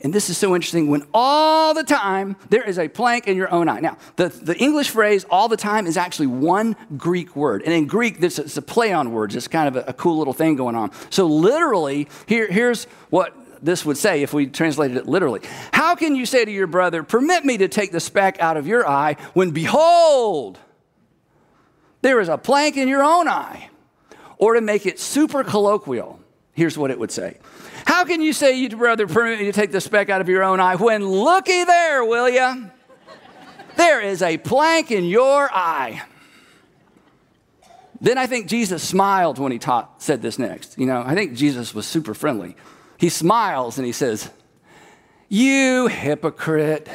And 0.00 0.14
this 0.14 0.30
is 0.30 0.38
so 0.38 0.54
interesting 0.54 0.88
when 0.88 1.02
all 1.12 1.74
the 1.74 1.82
time 1.82 2.36
there 2.50 2.62
is 2.62 2.78
a 2.78 2.86
plank 2.86 3.26
in 3.26 3.36
your 3.36 3.50
own 3.50 3.68
eye. 3.68 3.80
Now, 3.80 3.98
the, 4.14 4.28
the 4.28 4.56
English 4.56 4.90
phrase 4.90 5.24
all 5.28 5.48
the 5.48 5.56
time 5.56 5.86
is 5.86 5.96
actually 5.96 6.28
one 6.28 6.76
Greek 6.96 7.34
word. 7.34 7.62
And 7.62 7.72
in 7.72 7.86
Greek, 7.86 8.20
this 8.20 8.38
is 8.38 8.56
a 8.56 8.62
play 8.62 8.92
on 8.92 9.10
words. 9.12 9.34
It's 9.34 9.48
kind 9.48 9.66
of 9.66 9.76
a, 9.76 9.90
a 9.90 9.92
cool 9.92 10.18
little 10.18 10.32
thing 10.32 10.54
going 10.54 10.76
on. 10.76 10.92
So, 11.10 11.26
literally, 11.26 12.08
here, 12.26 12.46
here's 12.46 12.84
what 13.10 13.34
this 13.60 13.84
would 13.84 13.98
say 13.98 14.22
if 14.22 14.32
we 14.32 14.46
translated 14.46 14.96
it 14.96 15.06
literally. 15.06 15.40
How 15.72 15.96
can 15.96 16.14
you 16.14 16.26
say 16.26 16.44
to 16.44 16.50
your 16.50 16.68
brother, 16.68 17.02
Permit 17.02 17.44
me 17.44 17.58
to 17.58 17.66
take 17.66 17.90
the 17.90 18.00
speck 18.00 18.40
out 18.40 18.56
of 18.56 18.68
your 18.68 18.88
eye, 18.88 19.16
when 19.34 19.50
behold, 19.50 20.60
there 22.02 22.20
is 22.20 22.28
a 22.28 22.38
plank 22.38 22.76
in 22.76 22.88
your 22.88 23.02
own 23.02 23.28
eye. 23.28 23.70
Or 24.38 24.54
to 24.54 24.60
make 24.60 24.86
it 24.86 25.00
super 25.00 25.42
colloquial, 25.42 26.20
here's 26.52 26.78
what 26.78 26.90
it 26.90 26.98
would 26.98 27.10
say 27.10 27.38
How 27.86 28.04
can 28.04 28.22
you 28.22 28.32
say 28.32 28.56
you'd 28.56 28.74
rather 28.74 29.06
permit 29.06 29.40
me 29.40 29.46
to 29.46 29.52
take 29.52 29.72
the 29.72 29.80
speck 29.80 30.10
out 30.10 30.20
of 30.20 30.28
your 30.28 30.44
own 30.44 30.60
eye 30.60 30.76
when 30.76 31.06
looky 31.06 31.64
there, 31.64 32.04
will 32.04 32.28
you? 32.28 32.70
There 33.76 34.00
is 34.00 34.22
a 34.22 34.38
plank 34.38 34.90
in 34.90 35.04
your 35.04 35.48
eye. 35.52 36.02
Then 38.00 38.18
I 38.18 38.26
think 38.26 38.46
Jesus 38.46 38.82
smiled 38.82 39.38
when 39.38 39.52
he 39.52 39.58
taught, 39.58 40.02
said 40.02 40.22
this 40.22 40.38
next. 40.38 40.78
You 40.78 40.86
know, 40.86 41.02
I 41.04 41.14
think 41.14 41.34
Jesus 41.34 41.74
was 41.74 41.86
super 41.86 42.14
friendly. 42.14 42.56
He 42.96 43.08
smiles 43.08 43.78
and 43.78 43.86
he 43.86 43.92
says, 43.92 44.30
You 45.28 45.88
hypocrite. 45.88 46.88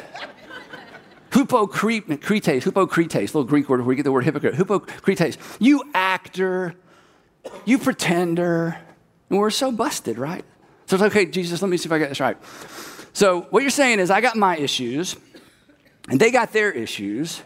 Hypocrites, 1.44 2.66
hypocrites, 2.66 3.36
little 3.36 3.44
Greek 3.44 3.70
word 3.70 3.82
where 3.82 3.88
we 3.88 3.96
get 3.96 4.04
the 4.04 4.12
word 4.12 4.24
hypocrite. 4.24 4.56
Hypocrites, 4.56 5.38
you 5.60 5.84
actor, 5.94 6.76
you 7.66 7.78
pretender. 7.78 8.78
And 9.30 9.40
we're 9.40 9.50
so 9.50 9.72
busted, 9.72 10.18
right? 10.18 10.46
So 10.86 10.96
it's 10.96 11.04
okay, 11.04 11.26
Jesus, 11.26 11.62
let 11.62 11.70
me 11.70 11.78
see 11.78 11.88
if 11.88 11.92
I 11.92 12.00
get 12.00 12.10
this 12.10 12.20
right. 12.20 12.38
So 13.14 13.42
what 13.50 13.62
you're 13.62 13.70
saying 13.70 14.00
is, 14.00 14.10
I 14.10 14.22
got 14.22 14.36
my 14.36 14.58
issues, 14.58 15.16
and 16.10 16.20
they 16.20 16.32
got 16.32 16.54
their 16.54 16.72
issues, 16.72 17.42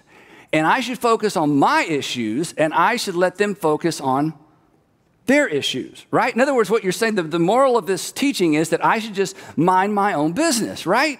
and 0.53 0.65
I 0.65 0.79
should 0.79 0.99
focus 0.99 1.35
on 1.35 1.57
my 1.57 1.83
issues, 1.83 2.53
and 2.53 2.73
I 2.73 2.95
should 2.95 3.15
let 3.15 3.37
them 3.37 3.55
focus 3.55 3.99
on 3.99 4.33
their 5.25 5.47
issues, 5.47 6.05
right? 6.09 6.33
In 6.33 6.39
other 6.39 6.55
words, 6.55 6.69
what 6.69 6.83
you're 6.83 6.93
saying, 6.93 7.15
the, 7.15 7.23
the 7.23 7.39
moral 7.39 7.77
of 7.77 7.85
this 7.85 8.11
teaching 8.11 8.53
is 8.53 8.69
that 8.69 8.83
I 8.83 8.99
should 8.99 9.13
just 9.13 9.35
mind 9.57 9.93
my 9.93 10.13
own 10.13 10.31
business, 10.31 10.85
right? 10.85 11.19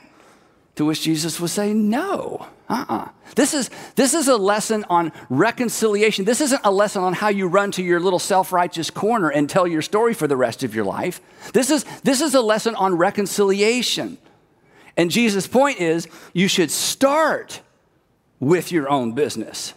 To 0.76 0.86
which 0.86 1.02
Jesus 1.02 1.40
would 1.40 1.50
say, 1.50 1.74
no. 1.74 2.48
Uh-uh. 2.70 3.10
This 3.36 3.54
is, 3.54 3.70
this 3.96 4.14
is 4.14 4.28
a 4.28 4.36
lesson 4.36 4.86
on 4.90 5.14
reconciliation. 5.30 6.26
This 6.26 6.42
isn't 6.42 6.62
a 6.66 6.72
lesson 6.72 7.02
on 7.02 7.14
how 7.14 7.30
you 7.30 7.48
run 7.48 7.72
to 7.72 7.84
your 7.84 8.00
little 8.00 8.20
self-righteous 8.20 8.90
corner 8.90 9.30
and 9.30 9.50
tell 9.50 9.66
your 9.66 9.82
story 9.82 10.14
for 10.14 10.28
the 10.28 10.36
rest 10.36 10.64
of 10.64 10.76
your 10.76 10.84
life. 10.84 11.22
This 11.54 11.70
is, 11.70 11.86
this 12.04 12.20
is 12.20 12.36
a 12.36 12.42
lesson 12.42 12.76
on 12.76 12.98
reconciliation. 12.98 14.18
And 14.98 15.10
Jesus' 15.10 15.48
point 15.48 15.80
is 15.80 16.10
you 16.34 16.48
should 16.50 16.72
start 16.72 17.62
with 18.40 18.72
your 18.72 18.90
own 18.90 19.14
business. 19.14 19.74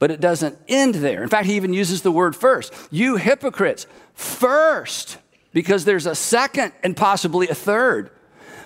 But 0.00 0.10
it 0.10 0.20
doesn't 0.20 0.58
end 0.68 0.96
there. 0.96 1.22
In 1.22 1.28
fact, 1.28 1.46
he 1.46 1.54
even 1.54 1.72
uses 1.72 2.02
the 2.02 2.12
word 2.12 2.34
first. 2.34 2.72
You 2.90 3.16
hypocrites, 3.16 3.86
first, 4.14 5.18
because 5.52 5.84
there's 5.84 6.06
a 6.06 6.14
second 6.14 6.72
and 6.82 6.96
possibly 6.96 7.48
a 7.48 7.54
third. 7.54 8.10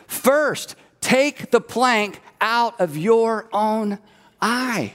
First, 0.06 0.74
take 1.00 1.50
the 1.50 1.60
plank 1.60 2.20
out 2.42 2.78
of 2.80 2.96
your 2.96 3.48
own 3.52 3.98
eye. 4.42 4.92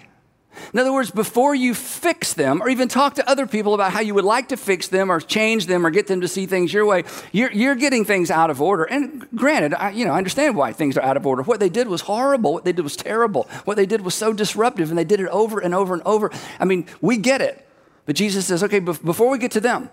In 0.73 0.79
other 0.79 0.91
words, 0.91 1.11
before 1.11 1.55
you 1.55 1.73
fix 1.73 2.33
them 2.33 2.61
or 2.61 2.69
even 2.69 2.87
talk 2.87 3.15
to 3.15 3.29
other 3.29 3.45
people 3.45 3.73
about 3.73 3.91
how 3.91 3.99
you 3.99 4.13
would 4.15 4.25
like 4.25 4.49
to 4.49 4.57
fix 4.57 4.87
them 4.87 5.11
or 5.11 5.19
change 5.19 5.67
them 5.67 5.85
or 5.85 5.89
get 5.89 6.07
them 6.07 6.21
to 6.21 6.27
see 6.27 6.45
things 6.45 6.73
your 6.73 6.85
way, 6.85 7.03
you're, 7.31 7.51
you're 7.51 7.75
getting 7.75 8.05
things 8.05 8.31
out 8.31 8.49
of 8.49 8.61
order. 8.61 8.83
And 8.83 9.27
granted, 9.35 9.73
I, 9.75 9.91
you 9.91 10.05
know, 10.05 10.13
I 10.13 10.17
understand 10.17 10.55
why 10.55 10.73
things 10.73 10.97
are 10.97 11.03
out 11.03 11.15
of 11.15 11.25
order. 11.25 11.43
What 11.43 11.59
they 11.59 11.69
did 11.69 11.87
was 11.87 12.01
horrible. 12.01 12.53
What 12.53 12.65
they 12.65 12.73
did 12.73 12.83
was 12.83 12.95
terrible. 12.95 13.47
What 13.65 13.77
they 13.77 13.85
did 13.85 14.01
was 14.01 14.15
so 14.15 14.33
disruptive, 14.33 14.89
and 14.89 14.97
they 14.97 15.03
did 15.03 15.19
it 15.19 15.27
over 15.29 15.59
and 15.59 15.73
over 15.73 15.93
and 15.93 16.03
over. 16.03 16.31
I 16.59 16.65
mean, 16.65 16.87
we 17.01 17.17
get 17.17 17.41
it. 17.41 17.67
But 18.05 18.15
Jesus 18.15 18.47
says, 18.47 18.63
okay, 18.63 18.79
before 18.79 19.29
we 19.29 19.37
get 19.37 19.51
to 19.51 19.59
them, 19.59 19.89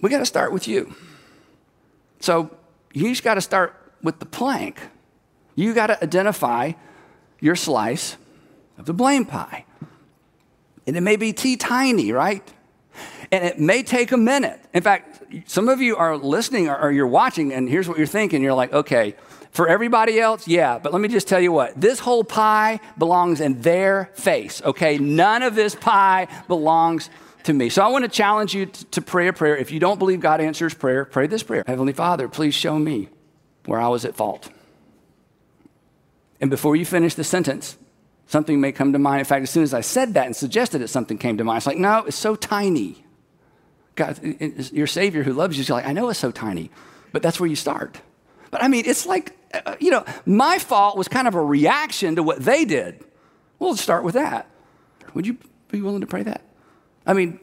we 0.00 0.10
got 0.10 0.18
to 0.18 0.26
start 0.26 0.52
with 0.52 0.68
you. 0.68 0.94
So 2.20 2.50
you 2.92 3.08
just 3.08 3.24
got 3.24 3.34
to 3.34 3.40
start 3.40 3.74
with 4.02 4.18
the 4.20 4.26
plank. 4.26 4.78
You 5.58 5.74
got 5.74 5.88
to 5.88 6.00
identify 6.00 6.72
your 7.40 7.56
slice 7.56 8.16
of 8.78 8.86
the 8.86 8.94
blame 8.94 9.24
pie. 9.24 9.64
And 10.86 10.96
it 10.96 11.00
may 11.00 11.16
be 11.16 11.32
tea 11.32 11.56
tiny, 11.56 12.12
right? 12.12 12.48
And 13.32 13.44
it 13.44 13.58
may 13.58 13.82
take 13.82 14.12
a 14.12 14.16
minute. 14.16 14.60
In 14.72 14.84
fact, 14.84 15.20
some 15.46 15.68
of 15.68 15.80
you 15.80 15.96
are 15.96 16.16
listening 16.16 16.68
or, 16.68 16.92
you're 16.92 17.08
watching, 17.08 17.52
and 17.52 17.68
here's 17.68 17.88
what 17.88 17.98
you're 17.98 18.06
thinking. 18.06 18.40
You're 18.40 18.54
like, 18.54 18.72
okay, 18.72 19.16
for 19.50 19.66
everybody 19.66 20.20
else, 20.20 20.46
yeah, 20.46 20.78
but 20.78 20.92
let 20.92 21.02
me 21.02 21.08
just 21.08 21.26
tell 21.26 21.40
you 21.40 21.50
what 21.50 21.78
this 21.78 21.98
whole 21.98 22.22
pie 22.22 22.78
belongs 22.96 23.40
in 23.40 23.60
their 23.60 24.10
face, 24.14 24.62
okay? 24.62 24.96
None 24.96 25.42
of 25.42 25.56
this 25.56 25.74
pie 25.74 26.28
belongs 26.46 27.10
to 27.42 27.52
me. 27.52 27.68
So 27.68 27.82
I 27.82 27.88
want 27.88 28.04
to 28.04 28.08
challenge 28.08 28.54
you 28.54 28.66
to 28.66 29.02
pray 29.02 29.26
a 29.26 29.32
prayer. 29.32 29.56
If 29.56 29.72
you 29.72 29.80
don't 29.80 29.98
believe 29.98 30.20
God 30.20 30.40
answers 30.40 30.72
prayer, 30.72 31.04
pray 31.04 31.26
this 31.26 31.42
prayer 31.42 31.64
Heavenly 31.66 31.94
Father, 31.94 32.28
please 32.28 32.54
show 32.54 32.78
me 32.78 33.08
where 33.64 33.80
I 33.80 33.88
was 33.88 34.04
at 34.04 34.14
fault. 34.14 34.50
And 36.40 36.50
before 36.50 36.76
you 36.76 36.84
finish 36.84 37.14
the 37.14 37.24
sentence, 37.24 37.76
something 38.26 38.60
may 38.60 38.72
come 38.72 38.92
to 38.92 38.98
mind. 38.98 39.20
In 39.20 39.24
fact, 39.24 39.42
as 39.42 39.50
soon 39.50 39.62
as 39.62 39.74
I 39.74 39.80
said 39.80 40.14
that 40.14 40.26
and 40.26 40.36
suggested 40.36 40.82
it, 40.82 40.88
something 40.88 41.18
came 41.18 41.36
to 41.38 41.44
mind. 41.44 41.58
It's 41.58 41.66
like, 41.66 41.78
no, 41.78 42.04
it's 42.06 42.16
so 42.16 42.36
tiny. 42.36 43.04
God, 43.96 44.18
your 44.72 44.86
Savior 44.86 45.24
who 45.24 45.32
loves 45.32 45.56
you 45.56 45.62
is 45.62 45.70
like, 45.70 45.86
I 45.86 45.92
know 45.92 46.08
it's 46.08 46.20
so 46.20 46.30
tiny, 46.30 46.70
but 47.12 47.22
that's 47.22 47.40
where 47.40 47.48
you 47.48 47.56
start. 47.56 48.00
But 48.50 48.62
I 48.62 48.68
mean, 48.68 48.84
it's 48.86 49.06
like, 49.06 49.36
uh, 49.52 49.74
you 49.80 49.90
know, 49.90 50.04
my 50.24 50.58
fault 50.58 50.96
was 50.96 51.08
kind 51.08 51.26
of 51.26 51.34
a 51.34 51.42
reaction 51.42 52.16
to 52.16 52.22
what 52.22 52.38
they 52.38 52.64
did. 52.64 53.04
We'll 53.58 53.76
start 53.76 54.04
with 54.04 54.14
that. 54.14 54.48
Would 55.14 55.26
you 55.26 55.38
be 55.70 55.80
willing 55.80 56.00
to 56.02 56.06
pray 56.06 56.22
that? 56.22 56.42
I 57.06 57.14
mean, 57.14 57.40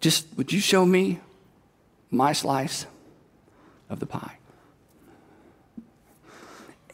just 0.00 0.26
would 0.36 0.52
you 0.52 0.60
show 0.60 0.84
me 0.84 1.20
my 2.10 2.32
slice 2.32 2.86
of 3.88 4.00
the 4.00 4.06
pie? 4.06 4.35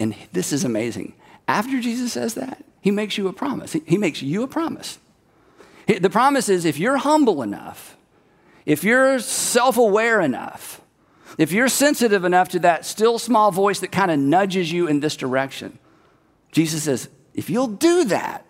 And 0.03 0.17
this 0.33 0.53
is 0.53 0.65
amazing. 0.65 1.15
After 1.47 1.81
Jesus 1.81 2.13
says 2.13 2.35
that, 2.35 2.65
he 2.81 2.91
makes 2.91 3.17
you 3.17 3.29
a 3.29 3.33
promise. 3.33 3.73
He, 3.73 3.97
makes 3.97 4.21
you 4.21 4.43
a 4.43 4.49
promise. 4.49 4.99
The 5.87 6.11
promise 6.11 6.49
is 6.49 6.65
if 6.65 6.77
you're 6.77 6.97
humble 6.97 7.41
enough, 7.41 7.97
if 8.67 8.83
you're 8.83 9.21
self 9.21 9.77
aware 9.77 10.21
enough, 10.21 10.81
if 11.39 11.53
you're 11.53 11.69
sensitive 11.69 12.25
enough 12.25 12.49
to 12.49 12.59
that 12.59 12.85
still 12.85 13.17
small 13.21 13.53
voice 13.53 13.79
that 13.79 13.93
kind 13.93 14.11
of 14.11 14.19
nudges 14.19 14.73
you 14.73 14.89
in 14.89 14.99
this 14.99 15.17
direction, 15.17 15.79
Jesus 16.51 16.83
says, 16.83 17.09
if 17.33 17.49
you'll 17.49 17.69
do 17.69 18.03
that, 18.07 18.45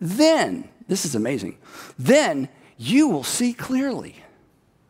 then, 0.00 0.68
this 0.86 1.04
is 1.04 1.16
amazing, 1.16 1.58
then 1.98 2.48
you 2.78 3.08
will 3.08 3.24
see 3.24 3.52
clearly. 3.52 4.14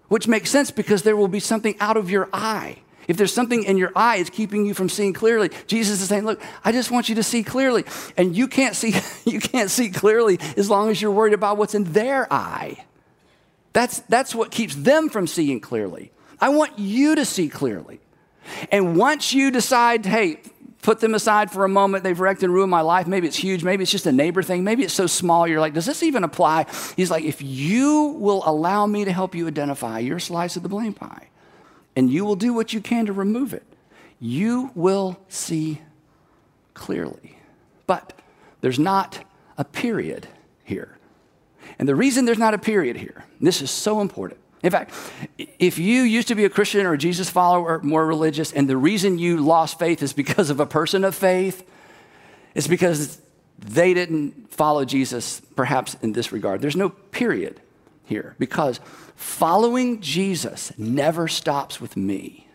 Which 0.09 0.29
makes 0.29 0.50
sense 0.50 0.70
because 0.70 1.05
there 1.05 1.16
will 1.16 1.29
be 1.29 1.40
something 1.40 1.74
out 1.81 1.96
of 1.96 2.11
your 2.11 2.29
eye 2.35 2.83
if 3.08 3.16
there's 3.16 3.32
something 3.32 3.64
in 3.64 3.76
your 3.76 3.92
eye 3.94 4.18
that's 4.18 4.30
keeping 4.30 4.66
you 4.66 4.74
from 4.74 4.88
seeing 4.88 5.12
clearly, 5.12 5.50
Jesus 5.66 6.00
is 6.00 6.08
saying, 6.08 6.24
"Look, 6.24 6.40
I 6.64 6.72
just 6.72 6.90
want 6.90 7.08
you 7.08 7.14
to 7.16 7.22
see 7.22 7.42
clearly." 7.42 7.84
And 8.16 8.36
you 8.36 8.48
can't 8.48 8.74
see 8.74 8.94
you 9.24 9.40
can't 9.40 9.70
see 9.70 9.90
clearly 9.90 10.38
as 10.56 10.70
long 10.70 10.90
as 10.90 11.00
you're 11.00 11.10
worried 11.10 11.34
about 11.34 11.56
what's 11.56 11.74
in 11.74 11.84
their 11.84 12.32
eye. 12.32 12.84
That's 13.72 14.00
that's 14.00 14.34
what 14.34 14.50
keeps 14.50 14.74
them 14.74 15.08
from 15.08 15.26
seeing 15.26 15.60
clearly. 15.60 16.12
I 16.40 16.50
want 16.50 16.78
you 16.78 17.14
to 17.14 17.24
see 17.24 17.48
clearly. 17.48 18.00
And 18.70 18.96
once 18.96 19.32
you 19.32 19.50
decide, 19.50 20.04
"Hey, 20.04 20.40
put 20.84 21.00
them 21.00 21.14
aside 21.14 21.50
for 21.50 21.64
a 21.64 21.68
moment. 21.68 22.04
They've 22.04 22.18
wrecked 22.18 22.42
and 22.42 22.52
ruined 22.52 22.70
my 22.70 22.82
life. 22.82 23.06
Maybe 23.06 23.26
it's 23.26 23.36
huge. 23.36 23.64
Maybe 23.64 23.82
it's 23.82 23.90
just 23.90 24.06
a 24.06 24.12
neighbor 24.12 24.42
thing. 24.42 24.62
Maybe 24.64 24.84
it's 24.84 24.94
so 24.94 25.06
small. 25.06 25.48
You're 25.48 25.60
like, 25.60 25.72
does 25.72 25.86
this 25.86 26.02
even 26.02 26.22
apply? 26.22 26.66
He's 26.94 27.10
like, 27.10 27.24
if 27.24 27.40
you 27.42 28.16
will 28.18 28.42
allow 28.44 28.86
me 28.86 29.06
to 29.06 29.12
help 29.12 29.34
you 29.34 29.48
identify 29.48 29.98
your 29.98 30.18
slice 30.18 30.56
of 30.56 30.62
the 30.62 30.68
blame 30.68 30.92
pie, 30.92 31.28
and 31.96 32.11
you 32.11 32.24
will 32.24 32.37
do 32.37 32.52
what 32.52 32.72
you 32.72 32.80
can 32.80 33.07
to 33.07 33.12
remove 33.12 33.54
it, 33.54 33.64
you 34.20 34.70
will 34.74 35.18
see 35.28 35.80
clearly. 36.74 37.38
But 37.87 38.12
there's 38.61 38.78
not 38.78 39.24
a 39.59 39.64
period 39.64 40.26
here. 40.64 40.98
And 41.78 41.88
the 41.88 41.94
reason 41.94 42.24
there's 42.24 42.38
not 42.38 42.54
a 42.54 42.59
period 42.59 42.96
here, 42.96 43.24
this 43.40 43.62
is 43.62 43.70
so 43.70 44.00
important. 44.00 44.40
In 44.62 44.70
fact, 44.70 44.94
if 45.37 45.78
you 45.78 46.02
used 46.02 46.28
to 46.28 46.35
be 46.35 46.46
a 46.46 46.48
Christian 46.48 46.87
or 46.87 46.94
a 46.94 46.98
Jesus 46.98 47.28
follower 47.28 47.76
or 47.76 47.83
more 47.83 48.07
religious, 48.07 48.50
and 48.52 48.68
the 48.68 48.78
reason 48.78 49.18
you 49.18 49.37
lost 49.37 49.78
faith 49.78 50.02
is 50.02 50.14
because 50.14 50.48
of 50.48 50.59
a 50.59 50.66
person 50.66 51.04
of 51.04 51.14
faith, 51.14 51.68
it's 52.54 52.66
because 52.66 53.20
they 53.59 53.92
didn't 53.92 54.50
follow 54.50 54.87
Jesus, 54.87 55.42
perhaps 55.54 55.96
in 56.00 56.12
this 56.12 56.33
regard. 56.33 56.62
There's 56.62 56.76
no 56.76 56.88
period 56.88 57.61
here 58.04 58.34
because 58.38 58.80
following 59.16 60.00
Jesus 60.00 60.72
never 60.78 61.28
stops 61.28 61.80
with 61.80 61.96
me. 61.96 62.46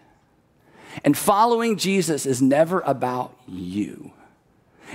And 1.03 1.17
following 1.17 1.77
Jesus 1.77 2.25
is 2.25 2.41
never 2.41 2.81
about 2.81 3.37
you. 3.47 4.11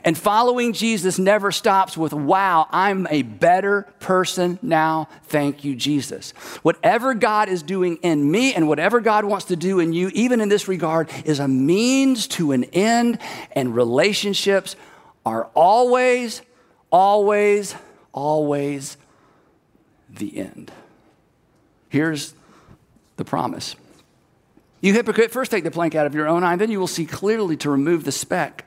And 0.03 0.19
following 0.19 0.73
Jesus 0.73 1.21
never 1.21 1.53
stops 1.53 1.97
with, 1.97 2.13
wow, 2.13 2.67
I'm 2.71 3.07
a 3.11 3.23
better 3.23 3.83
person 4.01 4.59
now. 4.61 5.09
Thank 5.25 5.63
you, 5.63 5.77
Jesus. 5.77 6.33
Whatever 6.63 7.15
God 7.15 7.49
is 7.49 7.63
doing 7.63 7.99
in 8.03 8.29
me 8.29 8.55
and 8.55 8.67
whatever 8.67 9.01
God 9.01 9.25
wants 9.25 9.47
to 9.47 9.57
do 9.57 9.79
in 9.79 9.93
you, 9.93 10.11
even 10.13 10.41
in 10.41 10.49
this 10.49 10.67
regard, 10.67 11.11
is 11.25 11.39
a 11.39 11.47
means 11.47 12.27
to 12.29 12.51
an 12.51 12.65
end. 12.65 13.21
And 13.53 13.77
relationships 13.77 14.75
are 15.25 15.45
always, 15.55 16.43
always, 16.91 17.77
always 18.13 18.97
the 20.17 20.39
end. 20.39 20.73
Here's 21.89 22.35
the 23.17 23.25
promise. 23.25 23.77
You 24.81 24.93
hypocrite, 24.93 25.31
first 25.31 25.51
take 25.51 25.65
the 25.65 25.71
plank 25.71 25.95
out 25.95 26.07
of 26.07 26.15
your 26.15 26.29
own 26.29 26.45
eye, 26.45 26.57
then 26.57 26.71
you 26.71 26.79
will 26.79 26.87
see 26.87 27.07
clearly 27.07 27.57
to 27.59 27.71
remove 27.71 28.05
the 28.05 28.13
speck 28.13 28.67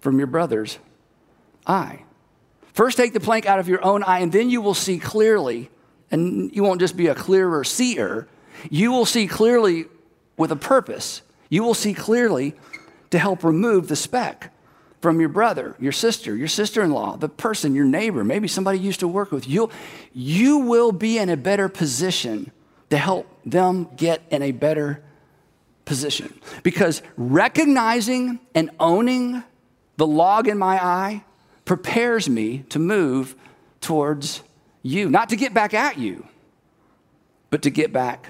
from 0.00 0.18
your 0.18 0.28
brother's 0.28 0.78
eye. 1.66 2.04
First, 2.72 2.98
take 2.98 3.14
the 3.14 3.20
plank 3.20 3.46
out 3.46 3.58
of 3.58 3.68
your 3.68 3.82
own 3.84 4.02
eye, 4.02 4.20
and 4.20 4.30
then 4.30 4.50
you 4.50 4.60
will 4.60 4.74
see 4.74 4.98
clearly. 4.98 5.70
And 6.10 6.54
you 6.54 6.62
won't 6.62 6.78
just 6.78 6.96
be 6.96 7.08
a 7.08 7.14
clearer 7.14 7.64
seer, 7.64 8.28
you 8.70 8.92
will 8.92 9.06
see 9.06 9.26
clearly 9.26 9.86
with 10.36 10.52
a 10.52 10.56
purpose. 10.56 11.22
You 11.48 11.62
will 11.62 11.74
see 11.74 11.94
clearly 11.94 12.54
to 13.10 13.18
help 13.18 13.42
remove 13.42 13.88
the 13.88 13.96
speck 13.96 14.52
from 15.00 15.20
your 15.20 15.28
brother, 15.28 15.76
your 15.78 15.92
sister, 15.92 16.34
your 16.34 16.48
sister 16.48 16.82
in 16.82 16.90
law, 16.90 17.16
the 17.16 17.28
person, 17.28 17.74
your 17.74 17.84
neighbor, 17.84 18.24
maybe 18.24 18.48
somebody 18.48 18.78
you 18.78 18.86
used 18.86 19.00
to 19.00 19.08
work 19.08 19.30
with. 19.30 19.48
You'll, 19.48 19.70
you 20.12 20.58
will 20.58 20.92
be 20.92 21.18
in 21.18 21.28
a 21.28 21.36
better 21.36 21.68
position 21.68 22.50
to 22.90 22.96
help 22.96 23.28
them 23.44 23.88
get 23.96 24.22
in 24.30 24.42
a 24.42 24.52
better 24.52 25.02
position. 25.84 26.38
Because 26.62 27.02
recognizing 27.16 28.40
and 28.54 28.70
owning 28.80 29.42
the 29.96 30.06
log 30.06 30.48
in 30.48 30.58
my 30.58 30.82
eye 30.82 31.24
prepares 31.64 32.28
me 32.28 32.64
to 32.70 32.78
move 32.78 33.34
towards 33.80 34.42
you, 34.82 35.08
not 35.08 35.28
to 35.30 35.36
get 35.36 35.52
back 35.52 35.74
at 35.74 35.98
you, 35.98 36.26
but 37.50 37.62
to 37.62 37.70
get 37.70 37.92
back 37.92 38.28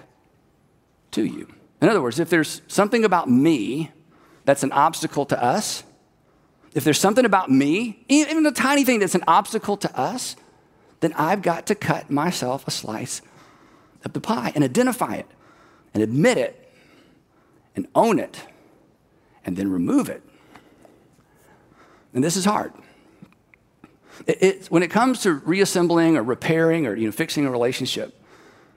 to 1.13 1.25
you. 1.25 1.49
In 1.81 1.89
other 1.89 2.01
words, 2.01 2.19
if 2.19 2.31
there's 2.31 2.63
something 2.67 3.05
about 3.05 3.29
me 3.29 3.91
that's 4.45 4.63
an 4.63 4.73
obstacle 4.73 5.27
to 5.27 5.43
us, 5.43 5.83
if 6.77 6.85
there's 6.85 7.01
something 7.01 7.25
about 7.25 7.51
me, 7.51 8.05
even 8.07 8.45
a 8.45 8.53
tiny 8.53 8.85
thing 8.85 9.01
that's 9.01 9.15
an 9.15 9.25
obstacle 9.27 9.79
to 9.79 9.99
us, 9.99 10.37
then 11.01 11.15
I've 11.15 11.41
got 11.41 11.67
to 11.69 11.75
cut 11.75 12.11
myself 12.11 12.69
a 12.69 12.71
slice 12.71 13.23
of 14.05 14.12
the 14.12 14.21
pie 14.21 14.53
and 14.55 14.62
identify 14.62 15.15
it 15.15 15.27
and 15.95 16.03
admit 16.03 16.37
it 16.37 16.71
and 17.75 17.89
own 17.95 18.19
it 18.19 18.43
and 19.47 19.57
then 19.57 19.71
remove 19.71 20.11
it. 20.11 20.23
And 22.12 22.23
this 22.23 22.37
is 22.37 22.45
hard. 22.45 22.75
It, 24.27 24.43
it, 24.43 24.67
when 24.67 24.83
it 24.83 24.91
comes 24.91 25.23
to 25.23 25.33
reassembling 25.33 26.19
or 26.19 26.23
repairing 26.23 26.87
or 26.87 26.95
you 26.95 27.07
know, 27.07 27.12
fixing 27.12 27.47
a 27.47 27.51
relationship, 27.51 28.23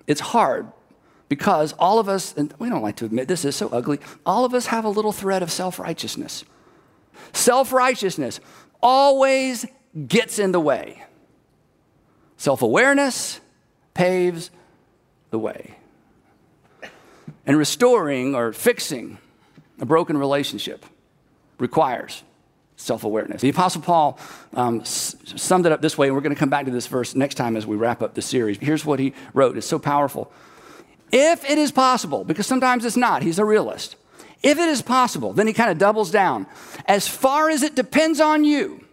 it's 0.08 0.22
hard 0.22 0.72
because 1.28 1.74
all 1.74 2.00
of 2.00 2.08
us, 2.08 2.34
and 2.38 2.54
we 2.60 2.70
don't 2.70 2.82
like 2.82 2.96
to 2.96 3.06
admit 3.06 3.28
this 3.28 3.44
is 3.44 3.58
so 3.58 3.68
ugly, 3.74 4.00
all 4.26 4.46
of 4.46 4.54
us 4.54 4.68
have 4.68 4.86
a 4.86 4.90
little 4.90 5.12
thread 5.12 5.44
of 5.44 5.52
self 5.52 5.80
righteousness. 5.80 6.46
Self 7.34 7.72
righteousness 7.72 8.40
always 8.82 9.66
gets 10.08 10.40
in 10.40 10.52
the 10.52 10.60
way. 10.60 11.04
Self 12.38 12.62
awareness 12.62 13.40
paves 13.94 14.50
the 15.32 15.40
way. 15.40 15.76
And 17.46 17.58
restoring 17.58 18.36
or 18.36 18.54
fixing 18.54 19.18
a 19.80 19.86
broken 19.86 20.18
relationship 20.18 20.86
requires 21.58 22.24
self 22.80 23.04
awareness. 23.04 23.42
The 23.42 23.50
Apostle 23.50 23.82
Paul 23.82 24.20
um, 24.54 24.84
summed 24.86 25.66
it 25.66 25.72
up 25.72 25.82
this 25.82 25.98
way, 25.98 26.08
and 26.08 26.16
we're 26.16 26.22
going 26.22 26.34
to 26.34 26.40
come 26.40 26.50
back 26.50 26.66
to 26.66 26.72
this 26.72 26.88
verse 26.88 27.16
next 27.16 27.36
time 27.36 27.56
as 27.56 27.68
we 27.68 27.76
wrap 27.76 28.02
up 28.02 28.14
the 28.14 28.22
series. 28.22 28.58
Here's 28.58 28.86
what 28.86 29.00
he 29.00 29.14
wrote 29.34 29.58
it's 29.58 29.68
so 29.68 29.80
powerful. 29.80 30.32
If 31.12 31.50
it 31.50 31.58
is 31.58 31.72
possible, 31.72 32.24
because 32.24 32.48
sometimes 32.48 32.86
it's 32.86 32.98
not, 32.98 33.24
he's 33.24 33.40
a 33.40 33.46
realist. 33.46 33.96
If 34.42 34.58
it 34.58 34.70
is 34.70 34.82
possible, 34.82 35.34
then 35.34 35.48
he 35.48 35.54
kind 35.54 35.70
of 35.70 35.78
doubles 35.78 36.12
down. 36.12 36.48
As 36.86 37.08
far 37.08 37.50
as 37.50 37.62
it 37.64 37.76
depends 37.76 38.20
on 38.20 38.44
you, 38.44 38.86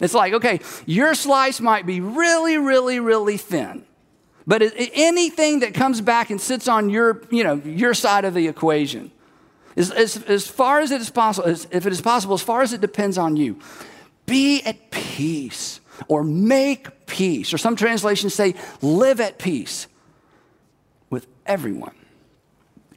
it's 0.00 0.14
like, 0.14 0.32
okay, 0.32 0.60
your 0.86 1.14
slice 1.14 1.60
might 1.60 1.86
be 1.86 2.00
really, 2.00 2.58
really, 2.58 2.98
really 2.98 3.36
thin. 3.36 3.84
But 4.46 4.62
anything 4.76 5.60
that 5.60 5.72
comes 5.74 6.00
back 6.00 6.30
and 6.30 6.40
sits 6.40 6.68
on 6.68 6.90
your, 6.90 7.22
you 7.30 7.44
know, 7.44 7.54
your 7.54 7.94
side 7.94 8.24
of 8.24 8.34
the 8.34 8.48
equation, 8.48 9.10
as, 9.76 9.90
as, 9.90 10.16
as 10.24 10.46
far 10.46 10.80
as 10.80 10.90
it 10.90 11.00
is 11.00 11.10
possible, 11.10 11.48
as, 11.48 11.66
if 11.70 11.86
it 11.86 11.92
is 11.92 12.00
possible, 12.00 12.34
as 12.34 12.42
far 12.42 12.62
as 12.62 12.72
it 12.72 12.80
depends 12.80 13.16
on 13.16 13.36
you, 13.36 13.58
be 14.26 14.62
at 14.62 14.90
peace 14.90 15.80
or 16.08 16.24
make 16.24 17.06
peace. 17.06 17.52
Or 17.54 17.58
some 17.58 17.76
translations 17.76 18.34
say, 18.34 18.54
live 18.82 19.20
at 19.20 19.38
peace 19.38 19.86
with 21.10 21.26
everyone. 21.46 21.94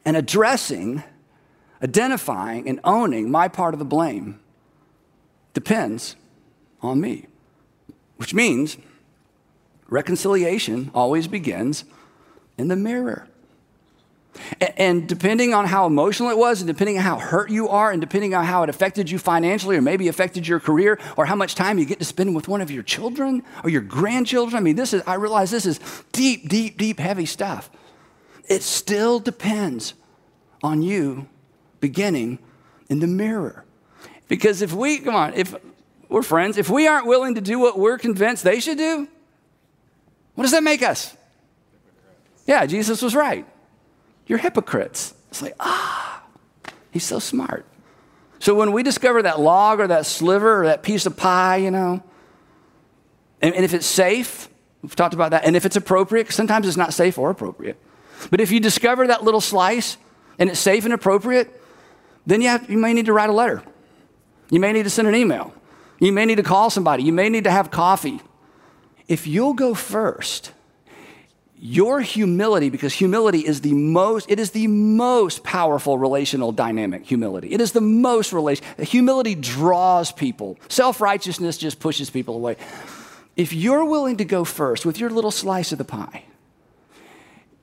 And 0.04 0.16
addressing, 0.16 1.02
identifying, 1.82 2.68
and 2.68 2.80
owning 2.84 3.30
my 3.30 3.48
part 3.48 3.74
of 3.74 3.78
the 3.78 3.84
blame 3.84 4.40
depends 5.54 6.16
on 6.82 7.00
me, 7.00 7.26
which 8.16 8.34
means 8.34 8.76
reconciliation 9.88 10.90
always 10.94 11.26
begins 11.26 11.84
in 12.56 12.68
the 12.68 12.76
mirror. 12.76 13.26
And 14.76 15.08
depending 15.08 15.52
on 15.52 15.66
how 15.66 15.86
emotional 15.86 16.30
it 16.30 16.38
was, 16.38 16.60
and 16.60 16.68
depending 16.68 16.96
on 16.96 17.02
how 17.02 17.18
hurt 17.18 17.50
you 17.50 17.68
are, 17.68 17.90
and 17.90 18.00
depending 18.00 18.34
on 18.34 18.44
how 18.44 18.62
it 18.62 18.68
affected 18.68 19.10
you 19.10 19.18
financially, 19.18 19.76
or 19.76 19.82
maybe 19.82 20.06
affected 20.06 20.46
your 20.46 20.60
career, 20.60 20.98
or 21.16 21.26
how 21.26 21.34
much 21.34 21.56
time 21.56 21.78
you 21.78 21.84
get 21.84 21.98
to 21.98 22.04
spend 22.04 22.34
with 22.36 22.46
one 22.46 22.60
of 22.60 22.70
your 22.70 22.84
children 22.84 23.42
or 23.64 23.70
your 23.70 23.82
grandchildren. 23.82 24.56
I 24.56 24.60
mean, 24.60 24.76
this 24.76 24.92
is, 24.92 25.02
I 25.06 25.14
realize 25.14 25.50
this 25.50 25.66
is 25.66 25.80
deep, 26.12 26.48
deep, 26.48 26.78
deep, 26.78 27.00
heavy 27.00 27.26
stuff. 27.26 27.68
It 28.48 28.62
still 28.62 29.18
depends 29.18 29.94
on 30.62 30.82
you 30.82 31.26
beginning 31.80 32.38
in 32.88 33.00
the 33.00 33.06
mirror. 33.06 33.64
Because 34.28 34.62
if 34.62 34.72
we, 34.72 34.98
come 34.98 35.14
on, 35.14 35.34
if 35.34 35.54
we're 36.08 36.22
friends, 36.22 36.58
if 36.58 36.70
we 36.70 36.86
aren't 36.86 37.06
willing 37.06 37.34
to 37.34 37.40
do 37.40 37.58
what 37.58 37.78
we're 37.78 37.98
convinced 37.98 38.44
they 38.44 38.60
should 38.60 38.78
do, 38.78 39.08
what 40.34 40.42
does 40.42 40.52
that 40.52 40.62
make 40.62 40.82
us? 40.82 41.16
Yeah, 42.46 42.64
Jesus 42.66 43.02
was 43.02 43.14
right. 43.14 43.46
You're 44.26 44.38
hypocrites. 44.38 45.14
It's 45.30 45.42
like, 45.42 45.54
ah, 45.60 46.22
he's 46.90 47.04
so 47.04 47.18
smart. 47.18 47.66
So 48.38 48.54
when 48.54 48.72
we 48.72 48.82
discover 48.82 49.22
that 49.22 49.40
log 49.40 49.80
or 49.80 49.88
that 49.88 50.06
sliver 50.06 50.62
or 50.62 50.66
that 50.66 50.82
piece 50.82 51.06
of 51.06 51.16
pie, 51.16 51.56
you 51.56 51.70
know, 51.70 52.02
and, 53.42 53.54
and 53.54 53.64
if 53.64 53.74
it's 53.74 53.86
safe, 53.86 54.48
we've 54.82 54.94
talked 54.96 55.14
about 55.14 55.32
that, 55.32 55.44
and 55.44 55.56
if 55.56 55.66
it's 55.66 55.76
appropriate, 55.76 56.32
sometimes 56.32 56.66
it's 56.66 56.76
not 56.76 56.94
safe 56.94 57.18
or 57.18 57.30
appropriate. 57.30 57.76
But 58.30 58.40
if 58.40 58.50
you 58.50 58.60
discover 58.60 59.06
that 59.06 59.24
little 59.24 59.40
slice 59.40 59.96
and 60.38 60.50
it's 60.50 60.58
safe 60.58 60.84
and 60.84 60.92
appropriate, 60.92 61.57
then 62.28 62.42
you, 62.42 62.48
have, 62.48 62.70
you 62.70 62.78
may 62.78 62.92
need 62.92 63.06
to 63.06 63.12
write 63.12 63.30
a 63.30 63.32
letter. 63.32 63.62
You 64.50 64.60
may 64.60 64.72
need 64.72 64.84
to 64.84 64.90
send 64.90 65.08
an 65.08 65.14
email. 65.14 65.52
You 65.98 66.12
may 66.12 66.26
need 66.26 66.36
to 66.36 66.42
call 66.42 66.70
somebody. 66.70 67.02
You 67.02 67.12
may 67.12 67.28
need 67.28 67.44
to 67.44 67.50
have 67.50 67.70
coffee 67.70 68.20
if 69.08 69.26
you'll 69.26 69.54
go 69.54 69.72
first, 69.74 70.52
your 71.58 72.02
humility, 72.02 72.68
because 72.68 72.92
humility 72.92 73.40
is 73.40 73.62
the 73.62 73.72
most, 73.72 74.30
it 74.30 74.38
is 74.38 74.50
the 74.50 74.66
most 74.66 75.42
powerful 75.42 75.96
relational 75.96 76.52
dynamic, 76.52 77.06
humility. 77.06 77.50
It 77.50 77.60
is 77.60 77.72
the 77.72 77.80
most 77.80 78.32
relation. 78.32 78.64
Humility 78.78 79.34
draws 79.34 80.12
people. 80.12 80.58
Self-righteousness 80.68 81.56
just 81.56 81.80
pushes 81.80 82.10
people 82.10 82.36
away. 82.36 82.56
If 83.34 83.52
you're 83.52 83.86
willing 83.86 84.18
to 84.18 84.24
go 84.24 84.44
first 84.44 84.84
with 84.84 85.00
your 85.00 85.10
little 85.10 85.30
slice 85.30 85.72
of 85.72 85.78
the 85.78 85.84
pie, 85.84 86.24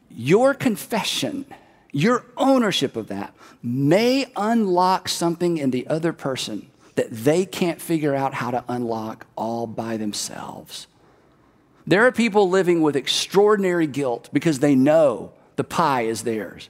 your 0.10 0.54
confession, 0.54 1.46
your 1.96 2.26
ownership 2.36 2.98
of 2.98 3.08
that 3.08 3.34
may 3.64 4.30
unlock 4.36 5.08
something 5.08 5.58
in 5.58 5.72
the 5.72 5.88
other 5.88 6.12
person 6.12 6.70
that 6.96 7.10
they 7.10 7.46
can't 7.46 7.82
figure 7.82 8.14
out 8.14 8.34
how 8.34 8.52
to 8.52 8.66
unlock 8.68 9.26
all 9.38 9.66
by 9.66 9.96
themselves. 9.96 10.88
There 11.88 12.06
are 12.06 12.12
people 12.12 12.50
living 12.50 12.82
with 12.82 12.98
extraordinary 12.98 13.88
guilt 13.88 14.30
because 14.34 14.60
they 14.60 14.76
know 14.76 15.32
the 15.56 15.64
pie 15.64 16.02
is 16.02 16.24
theirs. 16.24 16.70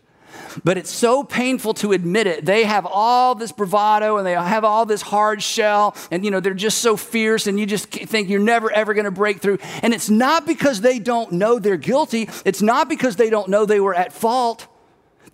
But 0.64 0.78
it's 0.78 0.92
so 0.92 1.24
painful 1.24 1.74
to 1.76 1.94
admit 1.94 2.28
it. 2.28 2.46
They 2.46 2.64
have 2.66 2.86
all 2.86 3.34
this 3.34 3.52
bravado 3.52 4.18
and 4.18 4.28
they 4.28 4.34
have 4.34 4.64
all 4.64 4.86
this 4.86 5.02
hard 5.02 5.42
shell, 5.42 5.96
and 6.12 6.24
you 6.24 6.30
know, 6.30 6.40
they're 6.40 6.54
just 6.54 6.80
so 6.80 6.96
fierce, 6.96 7.48
and 7.48 7.60
you 7.60 7.66
just 7.66 7.88
think 7.88 8.30
you're 8.30 8.40
never 8.40 8.72
ever 8.72 8.94
gonna 8.94 9.10
break 9.10 9.40
through. 9.40 9.58
And 9.82 9.92
it's 9.92 10.10
not 10.10 10.46
because 10.46 10.82
they 10.82 11.00
don't 11.00 11.32
know 11.32 11.58
they're 11.58 11.78
guilty, 11.78 12.30
it's 12.44 12.62
not 12.62 12.90
because 12.90 13.16
they 13.16 13.32
don't 13.32 13.48
know 13.48 13.66
they 13.66 13.80
were 13.80 13.96
at 13.96 14.14
fault. 14.14 14.68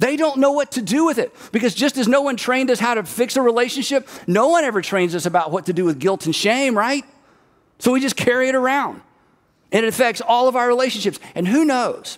They 0.02 0.18
don't 0.18 0.38
know 0.38 0.52
what 0.52 0.72
to 0.72 0.82
do 0.82 1.06
with 1.06 1.20
it. 1.20 1.32
Because 1.52 1.76
just 1.76 1.96
as 1.96 2.08
no 2.08 2.22
one 2.22 2.36
trained 2.36 2.72
us 2.72 2.80
how 2.80 2.96
to 2.96 3.04
fix 3.04 3.36
a 3.36 3.42
relationship, 3.42 4.10
no 4.26 4.48
one 4.50 4.64
ever 4.64 4.82
trains 4.82 5.14
us 5.14 5.28
about 5.28 5.52
what 5.52 5.68
to 5.68 5.74
do 5.74 5.86
with 5.86 6.00
guilt 6.00 6.26
and 6.26 6.36
shame, 6.36 6.76
right? 6.76 7.06
So 7.78 7.92
we 7.92 8.00
just 8.00 8.16
carry 8.16 8.50
it 8.50 8.56
around. 8.56 9.02
And 9.72 9.86
it 9.86 9.90
affects 9.90 10.20
all 10.20 10.48
of 10.48 10.56
our 10.56 10.68
relationships. 10.68 11.20
And 11.36 11.48
who 11.48 11.66
knows? 11.66 12.18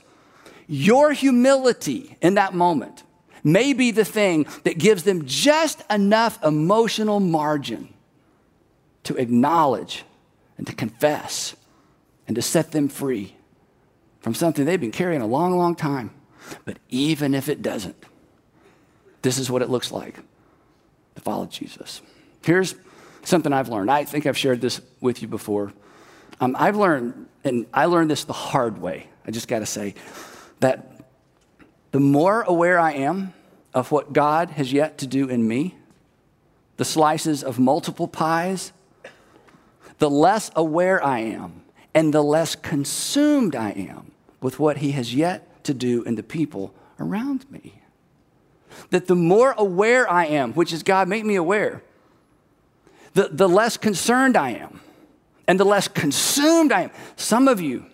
Your 0.66 1.12
humility 1.12 2.16
in 2.22 2.36
that 2.36 2.54
moment 2.54 3.04
may 3.44 3.74
be 3.74 3.92
the 3.92 4.06
thing 4.06 4.48
that 4.64 4.78
gives 4.78 5.04
them 5.04 5.26
just 5.26 5.84
enough 5.92 6.42
emotional 6.42 7.20
margin 7.20 7.94
to 9.04 9.18
acknowledge 9.18 10.06
and 10.58 10.66
to 10.68 10.74
confess 10.74 11.54
and 12.28 12.36
to 12.38 12.42
set 12.42 12.72
them 12.72 12.88
free 12.88 13.36
from 14.22 14.34
something 14.34 14.64
they've 14.64 14.80
been 14.80 14.90
carrying 14.90 15.22
a 15.22 15.28
long, 15.28 15.58
long 15.58 15.76
time. 15.76 16.12
But 16.66 16.78
even 16.90 17.34
if 17.34 17.50
it 17.50 17.62
doesn't, 17.62 17.96
this 19.22 19.38
is 19.38 19.50
what 19.50 19.62
it 19.62 19.70
looks 19.70 19.92
like 19.92 20.20
to 21.16 21.22
follow 21.22 21.46
Jesus. 21.46 22.02
Here's 22.44 22.76
something 23.24 23.54
I've 23.54 23.70
learned. 23.70 23.90
I 23.90 24.04
think 24.04 24.26
I've 24.26 24.38
shared 24.38 24.62
this 24.62 24.82
with 25.02 25.22
you 25.22 25.28
before. 25.28 25.74
Um, 26.40 26.56
I've 26.60 26.76
learned, 26.76 27.28
and 27.44 27.66
I 27.74 27.86
learned 27.86 28.12
this 28.12 28.26
the 28.26 28.34
hard 28.34 28.82
way, 28.82 29.08
I 29.26 29.32
just 29.32 29.48
got 29.48 29.60
to 29.60 29.66
say, 29.66 29.96
that 30.60 31.02
the 31.92 32.00
more 32.00 32.42
aware 32.42 32.80
I 32.80 32.94
am 32.94 33.34
of 33.74 33.92
what 33.92 34.14
God 34.14 34.52
has 34.52 34.74
yet 34.74 34.98
to 35.00 35.08
do 35.08 35.30
in 35.30 35.48
me, 35.48 35.76
the 36.78 36.86
slices 36.86 37.44
of 37.44 37.60
multiple 37.60 38.08
pies, 38.08 38.74
the 40.00 40.10
less 40.10 40.52
aware 40.56 41.04
I 41.04 41.20
am 41.20 41.64
and 41.94 42.14
the 42.14 42.24
less 42.24 42.56
consumed 42.56 43.56
I 43.56 43.72
am 43.72 44.12
with 44.42 44.60
what 44.60 44.78
He 44.78 44.92
has 44.92 45.14
yet 45.14 45.48
to 45.64 45.74
do 45.74 46.04
in 46.04 46.16
the 46.16 46.24
people 46.24 46.74
around 47.00 47.50
me. 47.52 47.82
That 48.90 49.08
the 49.08 49.16
more 49.16 49.54
aware 49.58 50.10
I 50.10 50.26
am, 50.26 50.54
which 50.54 50.74
is 50.74 50.84
God, 50.84 51.08
make 51.08 51.26
me 51.26 51.36
aware, 51.36 51.84
the, 53.14 53.30
the 53.32 53.48
less 53.48 53.78
concerned 53.78 54.36
I 54.36 54.52
am 54.52 54.80
and 55.48 55.60
the 55.60 55.66
less 55.66 55.88
consumed 55.88 56.72
I 56.72 56.84
am. 56.84 56.92
Some 57.16 57.48
of 57.48 57.62
you, 57.62 57.86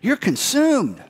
you're 0.00 0.16
consumed. 0.16 1.02